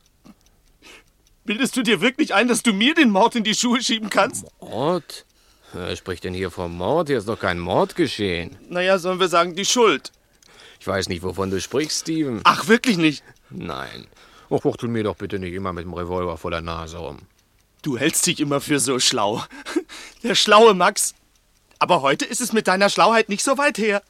Bildest 1.46 1.78
du 1.78 1.84
dir 1.84 2.02
wirklich 2.02 2.34
ein, 2.34 2.50
dass 2.50 2.64
du 2.64 2.74
mir 2.74 2.94
den 2.94 3.12
Mord 3.12 3.36
in 3.38 3.46
die 3.46 3.56
Schuhe 3.56 3.82
schieben 3.82 4.10
kannst? 4.10 4.44
Mord? 4.60 5.26
Wer 5.74 5.96
spricht 5.96 6.24
denn 6.24 6.34
hier 6.34 6.52
vom 6.52 6.78
Mord? 6.78 7.10
Hier 7.10 7.18
ist 7.18 7.28
doch 7.28 7.40
kein 7.40 7.60
Mord 7.60 7.96
geschehen. 7.96 8.58
Naja, 8.70 9.00
sollen 9.00 9.20
wir 9.20 9.28
sagen, 9.28 9.56
die 9.56 9.66
Schuld. 9.66 10.12
Ich 10.80 10.88
weiß 10.88 11.10
nicht, 11.10 11.24
wovon 11.24 11.50
du 11.50 11.60
sprichst, 11.60 12.02
Steven. 12.02 12.42
Ach, 12.44 12.68
wirklich 12.68 12.98
nicht? 12.98 13.24
Nein. 13.50 14.06
Och, 14.50 14.62
fuchtel 14.62 14.90
mir 14.90 15.04
doch 15.04 15.16
bitte 15.16 15.40
nicht 15.40 15.54
immer 15.54 15.74
mit 15.74 15.86
dem 15.86 15.94
Revolver 15.94 16.38
vor 16.38 16.52
der 16.52 16.62
Nase 16.62 16.98
rum. 16.98 17.20
Du 17.82 17.98
hältst 17.98 18.28
dich 18.28 18.40
immer 18.40 18.62
für 18.62 18.80
so 18.80 19.00
schlau. 19.00 19.44
Der 20.24 20.36
schlaue 20.36 20.74
Max. 20.74 21.16
Aber 21.80 22.02
heute 22.02 22.26
ist 22.26 22.40
es 22.40 22.54
mit 22.54 22.68
deiner 22.68 22.90
Schlauheit 22.90 23.28
nicht 23.30 23.44
so 23.44 23.58
weit 23.58 23.78
her. 23.78 24.04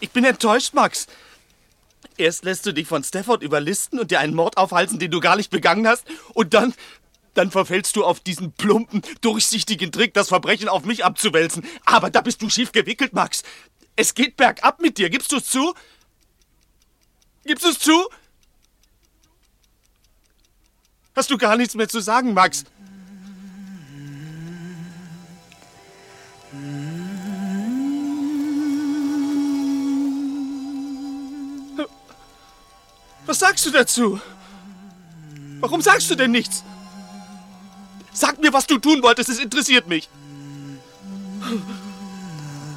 Ich 0.00 0.10
bin 0.10 0.24
enttäuscht, 0.24 0.72
Max. 0.72 1.06
Erst 2.16 2.44
lässt 2.44 2.64
du 2.66 2.72
dich 2.72 2.88
von 2.88 3.04
Stafford 3.04 3.42
überlisten 3.42 3.98
und 3.98 4.10
dir 4.10 4.20
einen 4.20 4.34
Mord 4.34 4.56
aufhalsen, 4.56 4.98
den 4.98 5.10
du 5.10 5.20
gar 5.20 5.36
nicht 5.36 5.50
begangen 5.50 5.86
hast, 5.86 6.06
und 6.32 6.54
dann, 6.54 6.74
dann 7.34 7.50
verfällst 7.50 7.96
du 7.96 8.04
auf 8.04 8.20
diesen 8.20 8.52
plumpen, 8.52 9.02
durchsichtigen 9.20 9.92
Trick, 9.92 10.14
das 10.14 10.28
Verbrechen 10.28 10.68
auf 10.68 10.84
mich 10.84 11.04
abzuwälzen. 11.04 11.66
Aber 11.84 12.10
da 12.10 12.20
bist 12.20 12.40
du 12.42 12.48
schief 12.48 12.72
gewickelt, 12.72 13.12
Max. 13.12 13.42
Es 13.96 14.14
geht 14.14 14.36
bergab 14.36 14.80
mit 14.80 14.98
dir, 14.98 15.10
gibst 15.10 15.30
du 15.32 15.36
es 15.36 15.46
zu? 15.46 15.74
Gibst 17.44 17.64
du 17.64 17.68
es 17.68 17.78
zu? 17.78 18.08
Hast 21.14 21.30
du 21.30 21.38
gar 21.38 21.56
nichts 21.56 21.74
mehr 21.74 21.88
zu 21.88 22.00
sagen, 22.00 22.34
Max? 22.34 22.64
Was 33.26 33.38
sagst 33.38 33.64
du 33.66 33.70
dazu? 33.70 34.20
Warum 35.60 35.80
sagst 35.80 36.10
du 36.10 36.14
denn 36.14 36.30
nichts? 36.30 36.62
Sag 38.14 38.38
mir, 38.40 38.52
was 38.52 38.66
du 38.66 38.78
tun 38.78 39.02
wolltest, 39.02 39.28
es 39.28 39.40
interessiert 39.40 39.88
mich. 39.88 40.08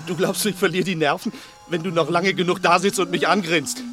Du 0.08 0.16
glaubst, 0.16 0.46
ich 0.46 0.56
verliere 0.56 0.84
die 0.84 0.96
Nerven, 0.96 1.32
wenn 1.70 1.84
du 1.84 1.92
noch 1.92 2.10
lange 2.10 2.34
genug 2.34 2.62
da 2.62 2.80
sitzt 2.80 3.00
und 3.00 3.12
mich 3.12 3.28
angrinst. 3.28 3.84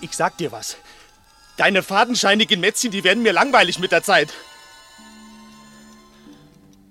Ich 0.00 0.16
sag 0.16 0.38
dir 0.38 0.52
was. 0.52 0.76
Deine 1.56 1.82
fadenscheinigen 1.82 2.60
Mätzchen, 2.60 2.92
die 2.92 3.04
werden 3.04 3.22
mir 3.24 3.32
langweilig 3.32 3.80
mit 3.80 3.90
der 3.90 4.04
Zeit. 4.04 4.32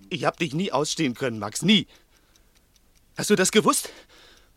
Ich 0.10 0.26
hab 0.26 0.38
dich 0.38 0.54
nie 0.54 0.74
ausstehen 0.74 1.14
können, 1.14 1.40
Max, 1.40 1.62
nie. 1.62 1.88
Hast 3.18 3.30
du 3.30 3.36
das 3.36 3.52
gewusst? 3.52 3.90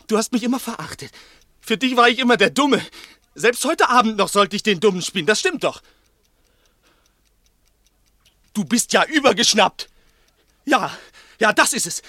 Du 0.09 0.19
hast 0.19 0.33
mich 0.33 0.43
immer 0.43 0.59
verachtet. 0.59 1.13
Für 1.61 1.77
dich 1.77 1.97
war 1.97 2.09
ich 2.09 2.19
immer 2.19 2.37
der 2.37 2.51
Dumme. 2.51 2.83
Selbst 3.37 3.65
heute 3.65 3.89
Abend 3.89 4.17
noch 4.17 4.29
sollte 4.29 4.57
ich 4.57 4.65
den 4.65 4.81
Dummen 4.81 5.01
spielen, 5.01 5.27
das 5.27 5.39
stimmt 5.39 5.63
doch. 5.63 5.81
Du 8.55 8.65
bist 8.65 8.93
ja 8.93 9.05
übergeschnappt. 9.05 9.91
Ja, 10.65 10.97
ja, 11.39 11.53
das 11.53 11.73
ist 11.73 11.87
es. 11.87 12.03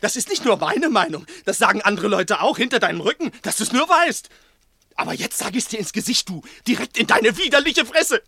Das 0.00 0.16
ist 0.16 0.28
nicht 0.30 0.44
nur 0.44 0.56
meine 0.56 0.88
Meinung. 0.88 1.26
Das 1.44 1.58
sagen 1.58 1.82
andere 1.82 2.08
Leute 2.08 2.40
auch 2.40 2.56
hinter 2.56 2.78
deinem 2.78 3.00
Rücken, 3.00 3.30
dass 3.42 3.56
du 3.56 3.64
es 3.64 3.72
nur 3.72 3.88
weißt. 3.88 4.28
Aber 4.96 5.12
jetzt 5.12 5.38
sag 5.38 5.54
ich's 5.54 5.68
dir 5.68 5.78
ins 5.78 5.92
Gesicht, 5.92 6.28
du. 6.28 6.42
Direkt 6.66 6.98
in 6.98 7.06
deine 7.06 7.36
widerliche 7.36 7.84
Fresse. 7.84 8.22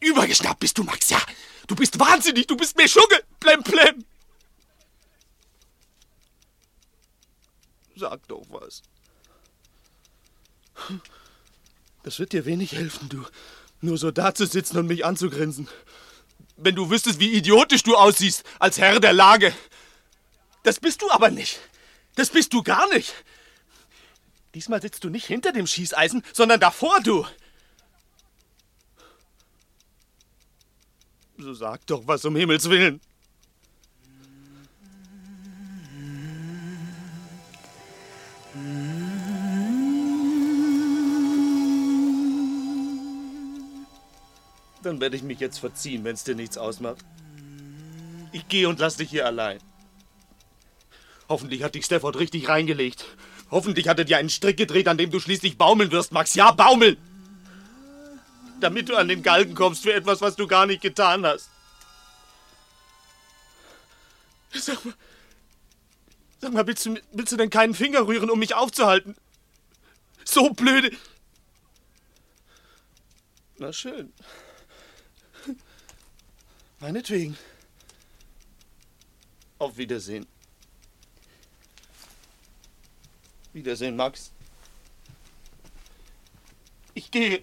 Übergeschnappt 0.00 0.60
bist 0.60 0.78
du, 0.78 0.84
Max, 0.84 1.10
ja. 1.10 1.20
Du 1.66 1.74
bist 1.74 1.98
wahnsinnig, 1.98 2.46
du 2.46 2.56
bist 2.56 2.76
mir 2.76 2.88
Schugge. 2.88 3.22
Plem, 3.40 3.62
plem. 3.62 4.04
Sag 7.96 8.26
doch 8.28 8.44
was. 8.50 8.82
Das 12.02 12.18
wird 12.18 12.32
dir 12.32 12.44
wenig 12.44 12.72
helfen, 12.72 13.08
du. 13.08 13.24
Nur 13.80 13.96
so 13.96 14.10
dazusitzen 14.10 14.78
und 14.78 14.86
mich 14.86 15.04
anzugrinsen. 15.04 15.68
Wenn 16.56 16.74
du 16.74 16.90
wüsstest, 16.90 17.18
wie 17.18 17.32
idiotisch 17.32 17.82
du 17.82 17.96
aussiehst 17.96 18.44
als 18.58 18.78
Herr 18.78 19.00
der 19.00 19.12
Lage. 19.12 19.52
Das 20.62 20.80
bist 20.80 21.02
du 21.02 21.10
aber 21.10 21.30
nicht. 21.30 21.60
Das 22.14 22.30
bist 22.30 22.52
du 22.52 22.62
gar 22.62 22.88
nicht. 22.90 23.12
Diesmal 24.54 24.80
sitzt 24.80 25.02
du 25.02 25.10
nicht 25.10 25.26
hinter 25.26 25.52
dem 25.52 25.66
Schießeisen, 25.66 26.22
sondern 26.32 26.60
davor, 26.60 27.00
du. 27.00 27.26
So 31.36 31.52
sag 31.54 31.84
doch 31.86 32.06
was 32.06 32.24
um 32.24 32.36
Himmels 32.36 32.70
Willen. 32.70 33.00
Dann 44.84 45.00
werde 45.00 45.16
ich 45.16 45.22
mich 45.22 45.40
jetzt 45.40 45.58
verziehen, 45.58 46.04
wenn 46.04 46.14
es 46.14 46.24
dir 46.24 46.34
nichts 46.34 46.58
ausmacht. 46.58 47.04
Ich 48.32 48.48
gehe 48.48 48.68
und 48.68 48.78
lass 48.78 48.98
dich 48.98 49.08
hier 49.08 49.24
allein. 49.26 49.58
Hoffentlich 51.28 51.62
hat 51.62 51.74
dich 51.74 51.86
Stafford 51.86 52.18
richtig 52.18 52.48
reingelegt. 52.48 53.06
Hoffentlich 53.50 53.88
hat 53.88 53.98
er 53.98 54.04
dir 54.04 54.18
einen 54.18 54.28
Strick 54.28 54.58
gedreht, 54.58 54.86
an 54.86 54.98
dem 54.98 55.10
du 55.10 55.20
schließlich 55.20 55.56
baumeln 55.56 55.90
wirst, 55.90 56.12
Max. 56.12 56.34
Ja, 56.34 56.50
baumeln! 56.50 56.98
Damit 58.60 58.90
du 58.90 58.96
an 58.96 59.08
den 59.08 59.22
Galgen 59.22 59.54
kommst 59.54 59.84
für 59.84 59.92
etwas, 59.94 60.20
was 60.20 60.36
du 60.36 60.46
gar 60.46 60.66
nicht 60.66 60.82
getan 60.82 61.24
hast. 61.24 61.48
Sag 64.52 64.84
mal, 64.84 64.94
sag 66.40 66.52
mal, 66.52 66.66
willst 66.66 66.84
du, 66.84 66.94
willst 67.12 67.32
du 67.32 67.36
denn 67.36 67.50
keinen 67.50 67.74
Finger 67.74 68.06
rühren, 68.06 68.30
um 68.30 68.38
mich 68.38 68.54
aufzuhalten? 68.54 69.16
So 70.24 70.50
blöde. 70.50 70.90
Na 73.58 73.72
schön. 73.72 74.12
Meinetwegen. 76.84 77.34
Auf 79.58 79.78
Wiedersehen. 79.78 80.26
Wiedersehen, 83.54 83.96
Max. 83.96 84.32
Ich 86.92 87.10
gehe. 87.10 87.40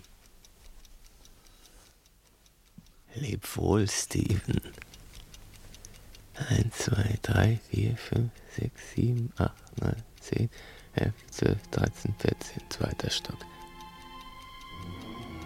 Leb 3.16 3.58
wohl, 3.58 3.88
Steven. 3.88 4.62
1, 6.36 6.78
2, 6.78 7.20
3, 7.24 7.60
4, 7.72 7.98
5, 7.98 8.32
6, 8.60 8.92
7, 8.94 9.34
8, 9.38 9.82
9, 9.82 10.04
10, 10.20 10.50
11, 10.94 11.14
12, 11.32 11.68
13, 11.72 12.16
14, 12.20 12.70
zweiter 12.70 13.10
Stock. 13.10 13.51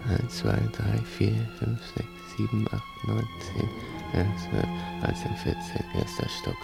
1, 0.07 0.29
2, 0.29 0.51
3, 0.71 0.99
4, 1.17 1.33
5, 1.59 1.79
6, 1.95 2.07
7, 2.37 2.67
8, 2.71 2.83
9, 3.07 3.27
10, 3.39 3.69
11, 4.13 4.27
12, 4.51 4.67
13, 5.01 5.35
14, 5.35 5.85
erster 5.95 6.29
Stock. 6.29 6.57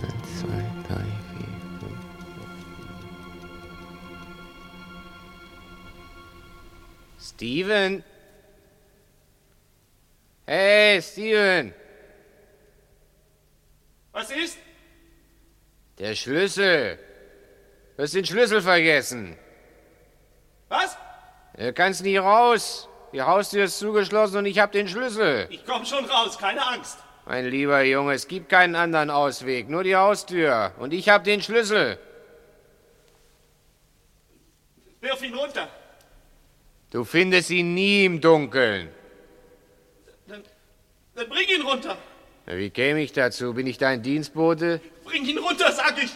1, 0.00 0.40
2, 0.40 0.48
3, 0.88 0.94
4, 0.94 1.46
5. 1.80 2.12
Steven! 7.18 8.04
Hey, 10.46 11.02
Steven! 11.02 11.74
Was 14.12 14.30
ist? 14.30 14.58
Der 15.98 16.14
Schlüssel. 16.14 16.98
Du 17.96 18.02
hast 18.02 18.14
den 18.14 18.24
Schlüssel 18.24 18.62
vergessen. 18.62 19.36
Du 21.56 21.72
kannst 21.72 22.02
nie 22.02 22.16
raus. 22.16 22.88
Die 23.12 23.20
Haustür 23.20 23.64
ist 23.64 23.78
zugeschlossen 23.78 24.38
und 24.38 24.46
ich 24.46 24.58
hab 24.58 24.72
den 24.72 24.88
Schlüssel. 24.88 25.46
Ich 25.50 25.64
komm 25.66 25.84
schon 25.84 26.04
raus, 26.06 26.38
keine 26.38 26.66
Angst. 26.66 26.98
Mein 27.26 27.46
lieber 27.46 27.82
Junge, 27.82 28.14
es 28.14 28.26
gibt 28.26 28.48
keinen 28.48 28.74
anderen 28.74 29.10
Ausweg, 29.10 29.68
nur 29.68 29.84
die 29.84 29.94
Haustür. 29.94 30.72
Und 30.78 30.92
ich 30.92 31.08
hab 31.08 31.24
den 31.24 31.42
Schlüssel. 31.42 31.98
Wirf 35.00 35.22
ihn 35.22 35.34
runter. 35.34 35.68
Du 36.90 37.04
findest 37.04 37.50
ihn 37.50 37.74
nie 37.74 38.04
im 38.04 38.20
Dunkeln. 38.20 38.90
Dann, 40.26 40.42
dann 41.14 41.28
bring 41.28 41.48
ihn 41.48 41.62
runter. 41.62 41.96
Na, 42.46 42.56
Wie 42.56 42.70
käme 42.70 43.02
ich 43.02 43.12
dazu? 43.12 43.54
Bin 43.54 43.66
ich 43.66 43.78
dein 43.78 44.02
Dienstbote? 44.02 44.80
Bring 45.04 45.24
ihn 45.24 45.38
runter, 45.38 45.70
sag 45.72 46.02
ich. 46.02 46.10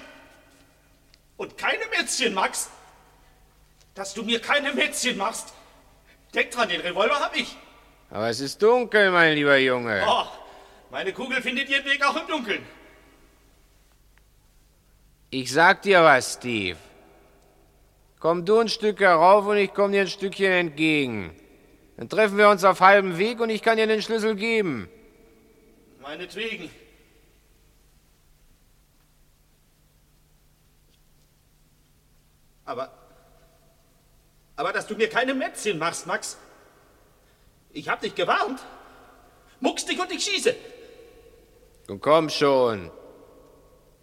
Und 1.36 1.56
keine 1.58 1.84
Mätzchen, 1.96 2.34
Max. 2.34 2.70
Dass 3.96 4.14
du 4.14 4.22
mir 4.22 4.40
keine 4.40 4.72
Mätzchen 4.72 5.16
machst. 5.16 5.54
Denk 6.34 6.50
dran, 6.50 6.68
den 6.68 6.82
Revolver 6.82 7.18
hab 7.18 7.34
ich. 7.34 7.56
Aber 8.10 8.28
es 8.28 8.40
ist 8.40 8.62
dunkel, 8.62 9.10
mein 9.10 9.34
lieber 9.34 9.56
Junge. 9.56 10.04
Oh, 10.06 10.26
meine 10.90 11.12
Kugel 11.12 11.40
findet 11.42 11.68
ihren 11.70 11.84
Weg 11.86 12.04
auch 12.06 12.14
im 12.14 12.28
Dunkeln. 12.28 12.64
Ich 15.30 15.50
sag 15.50 15.82
dir 15.82 16.04
was, 16.04 16.34
Steve. 16.34 16.78
Komm 18.20 18.44
du 18.44 18.60
ein 18.60 18.68
Stück 18.68 19.00
herauf 19.00 19.46
und 19.46 19.56
ich 19.56 19.72
komm 19.72 19.92
dir 19.92 20.02
ein 20.02 20.08
Stückchen 20.08 20.52
entgegen. 20.52 21.34
Dann 21.96 22.08
treffen 22.08 22.36
wir 22.36 22.50
uns 22.50 22.64
auf 22.64 22.80
halbem 22.80 23.16
Weg 23.16 23.40
und 23.40 23.48
ich 23.48 23.62
kann 23.62 23.78
dir 23.78 23.86
den 23.86 24.02
Schlüssel 24.02 24.36
geben. 24.36 24.90
Meinetwegen. 26.00 26.70
Aber. 32.66 33.05
Aber 34.56 34.72
dass 34.72 34.86
du 34.86 34.94
mir 34.96 35.08
keine 35.08 35.34
Mätzchen 35.34 35.78
machst, 35.78 36.06
Max. 36.06 36.38
Ich 37.70 37.88
hab 37.88 38.00
dich 38.00 38.14
gewarnt. 38.14 38.60
Muckst 39.60 39.88
dich 39.88 40.00
und 40.00 40.10
ich 40.10 40.24
schieße. 40.24 40.54
Und 41.88 42.00
komm 42.00 42.30
schon. 42.30 42.90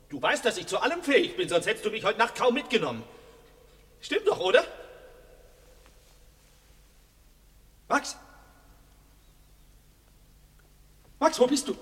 Du 0.09 0.21
weißt, 0.21 0.45
dass 0.45 0.57
ich 0.57 0.67
zu 0.67 0.77
allem 0.77 1.01
fähig 1.01 1.35
bin, 1.35 1.49
sonst 1.49 1.65
hättest 1.65 1.85
du 1.85 1.89
mich 1.89 2.05
heute 2.05 2.19
Nacht 2.19 2.35
kaum 2.35 2.53
mitgenommen. 2.53 3.03
Stimmt 3.99 4.27
doch, 4.27 4.39
oder? 4.39 4.63
Max? 7.87 8.15
Max, 11.19 11.39
wo 11.39 11.47
bist 11.47 11.67
du? 11.67 11.75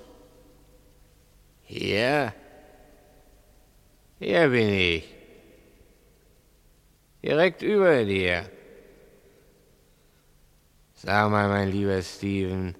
Hier? 1.63 2.33
Hier 4.19 4.47
bin 4.49 4.73
ich. 4.73 5.03
Direkt 7.23 7.61
über 7.61 8.03
dir. 8.03 8.49
Sag 11.03 11.31
mal, 11.31 11.47
mein 11.49 11.71
lieber 11.71 11.99
Steven, 12.03 12.75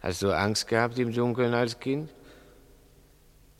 hast 0.00 0.22
du 0.22 0.32
Angst 0.32 0.66
gehabt 0.66 0.98
im 0.98 1.12
Dunkeln 1.12 1.52
als 1.52 1.78
Kind? 1.78 2.08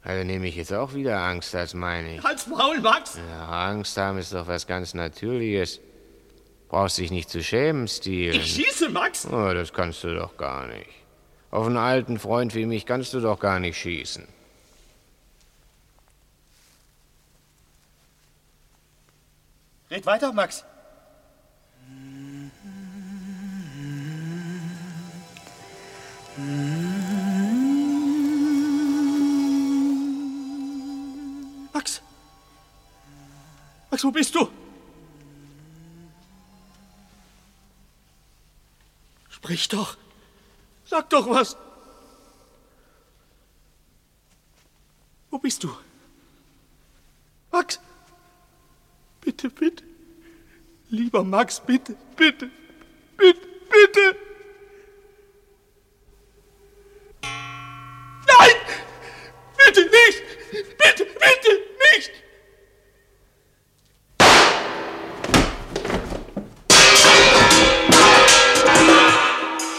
Also 0.03 0.25
nehme 0.25 0.47
ich 0.47 0.57
jetzt 0.57 0.73
auch 0.73 0.95
wieder 0.95 1.21
Angst, 1.21 1.53
das 1.53 1.75
meine 1.75 2.15
ich. 2.17 2.23
Halt's 2.23 2.47
Maul, 2.47 2.81
Max! 2.81 3.19
Ja, 3.31 3.69
Angst 3.69 3.95
haben 3.99 4.17
ist 4.17 4.33
doch 4.33 4.47
was 4.47 4.67
ganz 4.67 4.95
Natürliches. 4.95 5.81
Brauchst 6.71 6.97
dich 6.97 7.11
nicht 7.11 7.29
zu 7.29 7.43
schämen, 7.43 7.89
Steven. 7.89 8.41
Ich 8.41 8.55
schieße, 8.55 8.89
Max! 8.89 9.27
Oh, 9.27 9.53
das 9.53 9.71
kannst 9.71 10.03
du 10.03 10.15
doch 10.15 10.39
gar 10.39 10.67
nicht. 10.67 10.89
Auf 11.51 11.67
einen 11.67 11.77
alten 11.77 12.19
Freund 12.19 12.55
wie 12.55 12.65
mich 12.65 12.87
kannst 12.87 13.13
du 13.13 13.21
doch 13.21 13.39
gar 13.39 13.61
nicht 13.61 13.77
schießen. 13.77 14.27
Red 19.91 20.07
weiter, 20.07 20.33
Max. 20.33 20.65
Max. 31.73 32.01
Max, 33.91 34.05
wo 34.05 34.11
bist 34.13 34.35
du? 34.35 34.49
Sprich 39.29 39.69
doch. 39.69 39.97
Sag 40.85 41.11
doch 41.11 41.29
was. 41.29 41.57
Wo 45.31 45.39
bist 45.39 45.65
du? 45.65 45.77
Max. 47.51 47.81
Bitte, 49.21 49.51
bitte. 49.51 49.83
Lieber 50.91 51.25
Max, 51.25 51.61
bitte, 51.61 51.97
bitte, 52.17 52.51
bitte, 53.17 53.47
bitte. 53.71 54.28
Bitte 59.69 59.83
nicht! 59.83 60.23
Bitte, 60.79 61.05
bitte 61.05 61.53
nicht! 61.93 62.11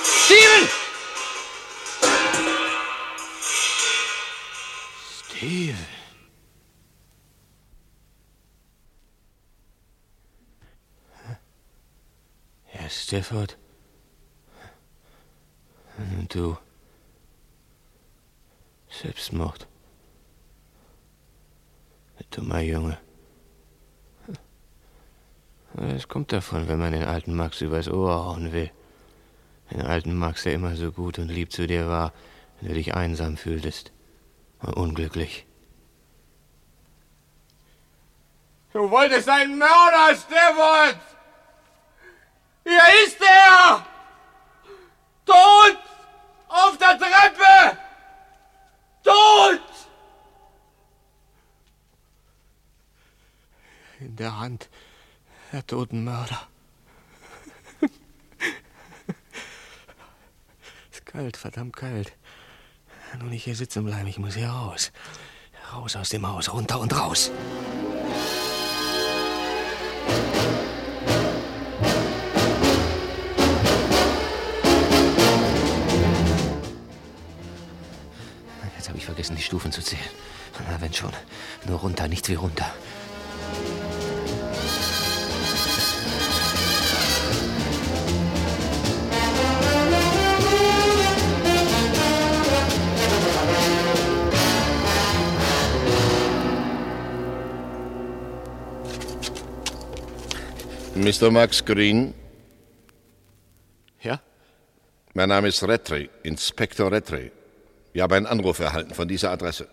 Steven! 0.03 0.69
Steven. 5.25 5.87
Herr 12.65 12.89
Stafford. 12.91 13.57
Und 15.97 16.35
du. 16.35 16.57
Selbstmord. 18.91 19.67
Dummer 22.31 22.59
Junge. 22.59 22.97
Es 25.95 26.07
kommt 26.07 26.31
davon, 26.31 26.67
wenn 26.67 26.79
man 26.79 26.93
den 26.93 27.05
alten 27.05 27.35
Max 27.35 27.61
übers 27.61 27.87
Ohr 27.87 28.25
hauen 28.25 28.51
will. 28.51 28.71
Den 29.71 29.81
alten 29.81 30.15
Max, 30.15 30.43
der 30.43 30.53
immer 30.53 30.75
so 30.75 30.91
gut 30.91 31.19
und 31.19 31.29
lieb 31.29 31.51
zu 31.51 31.67
dir 31.67 31.87
war, 31.87 32.13
wenn 32.59 32.69
du 32.69 32.75
dich 32.75 32.95
einsam 32.95 33.37
fühltest. 33.37 33.91
Und 34.61 34.73
unglücklich. 34.73 35.45
Du 38.73 38.89
wolltest 38.89 39.29
einen 39.29 39.57
Mörder, 39.57 40.15
Stefan! 40.15 40.99
Hier 42.63 43.05
ist 43.05 43.17
er! 43.21 43.85
Tot! 45.25 45.77
Auf 46.47 46.77
der 46.77 46.97
Treppe! 46.97 47.77
Tot! 49.03 49.68
In 53.99 54.15
der 54.15 54.39
Hand 54.39 54.69
der 55.51 55.65
toten 55.65 56.03
Mörder. 56.03 56.47
ist 60.91 61.05
kalt, 61.05 61.37
verdammt 61.37 61.75
kalt. 61.75 62.13
Nur 63.19 63.29
nicht 63.29 63.43
hier 63.43 63.55
sitzen 63.55 63.85
bleiben, 63.85 64.07
ich 64.07 64.19
muss 64.19 64.35
hier 64.35 64.49
raus. 64.49 64.91
Raus 65.73 65.95
aus 65.95 66.09
dem 66.09 66.27
Haus, 66.27 66.53
runter 66.53 66.79
und 66.79 66.95
raus. 66.95 67.31
vergessen, 79.19 79.35
die 79.35 79.41
Stufen 79.41 79.71
zu 79.71 79.81
zählen. 79.81 80.03
Na, 80.69 80.79
wenn 80.79 80.93
schon. 80.93 81.11
Nur 81.65 81.79
runter, 81.79 82.07
nichts 82.07 82.29
wie 82.29 82.35
runter. 82.35 82.71
Mr. 100.99 101.31
Max 101.31 101.63
Green? 101.63 102.13
Ja? 104.01 104.21
Mein 105.13 105.29
Name 105.29 105.47
ist 105.47 105.63
Rattray, 105.63 106.09
Inspektor 106.23 106.91
Rattray. 106.91 107.31
Wir 107.93 108.03
haben 108.03 108.13
einen 108.13 108.25
Anruf 108.27 108.59
erhalten 108.59 108.93
von 108.93 109.07
dieser 109.07 109.31
Adresse. 109.31 109.67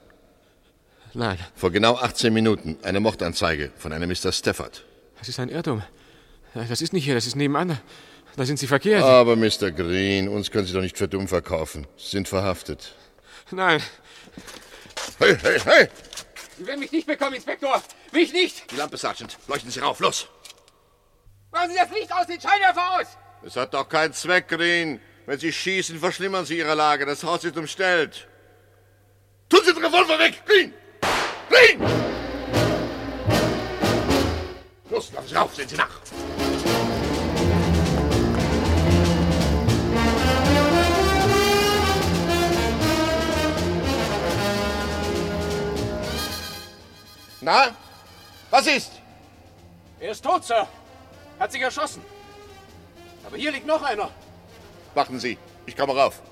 Nein, 1.14 1.38
Vor 1.54 1.70
genau 1.70 1.96
18 1.96 2.32
Minuten 2.32 2.76
eine 2.82 3.00
Mordanzeige 3.00 3.72
von 3.76 3.92
einem 3.92 4.08
Mr. 4.10 4.32
Stafford. 4.32 4.84
das 5.18 5.28
ist 5.28 5.38
ein 5.40 5.48
Irrtum. 5.48 5.82
Das 6.54 6.80
ist 6.80 6.92
nicht 6.92 7.04
hier, 7.04 7.14
das 7.14 7.26
ist 7.26 7.36
nebenan. 7.36 7.78
Da 8.36 8.44
sind 8.44 8.58
Sie 8.58 8.66
verkehrt. 8.66 9.02
Aber 9.02 9.34
Mr. 9.36 9.70
Green, 9.70 10.28
uns 10.28 10.50
können 10.50 10.66
Sie 10.66 10.74
doch 10.74 10.82
nicht 10.82 10.98
für 10.98 11.08
dumm 11.08 11.26
verkaufen. 11.26 11.86
Sie 11.96 12.10
sind 12.10 12.28
verhaftet. 12.28 12.94
Nein, 13.50 13.82
Hey, 15.18 15.36
hey, 15.42 15.58
hey! 15.64 15.88
Sie 16.58 16.66
werden 16.66 16.80
mich 16.80 16.92
nicht 16.92 17.06
bekommen, 17.06 17.34
Inspektor. 17.34 17.82
Mich 18.12 18.32
nicht. 18.32 18.70
Die 18.70 18.76
Lampe, 18.76 18.96
Sergeant. 18.96 19.38
Leuchten 19.48 19.70
Sie 19.70 19.80
rauf, 19.80 20.00
los! 20.00 20.28
Machen 21.56 21.70
Sie 21.70 21.76
das 21.78 21.90
Licht 21.90 22.12
aus, 22.12 22.26
den 22.26 22.38
Scheinwerfer 22.38 23.00
aus. 23.00 23.06
Es 23.42 23.56
hat 23.56 23.72
doch 23.72 23.88
keinen 23.88 24.12
Zweck, 24.12 24.46
Green. 24.48 25.00
Wenn 25.24 25.38
Sie 25.38 25.50
schießen, 25.50 25.98
verschlimmern 25.98 26.44
Sie 26.44 26.58
Ihre 26.58 26.74
Lage. 26.74 27.06
Das 27.06 27.24
Haus 27.24 27.44
ist 27.44 27.56
umstellt. 27.56 28.28
Tun 29.48 29.60
Sie 29.64 29.72
den 29.72 29.82
Revolver 29.82 30.18
weg! 30.18 30.42
Green! 30.44 30.74
Green! 31.48 31.80
Los, 34.90 35.10
lassen 35.12 35.28
Sie 35.28 35.34
rauf, 35.34 35.54
sehen 35.54 35.66
Sie 35.66 35.76
nach! 35.76 35.88
Na? 47.40 47.74
Was 48.50 48.66
ist? 48.66 48.92
Er 50.00 50.10
ist 50.10 50.22
tot, 50.22 50.44
Sir. 50.44 50.68
Hat 51.38 51.52
sich 51.52 51.60
erschossen. 51.60 52.02
Aber 53.26 53.36
hier 53.36 53.52
liegt 53.52 53.66
noch 53.66 53.82
einer. 53.82 54.10
Warten 54.94 55.18
Sie, 55.18 55.38
ich 55.66 55.76
komme 55.76 55.94
rauf. 55.94 56.22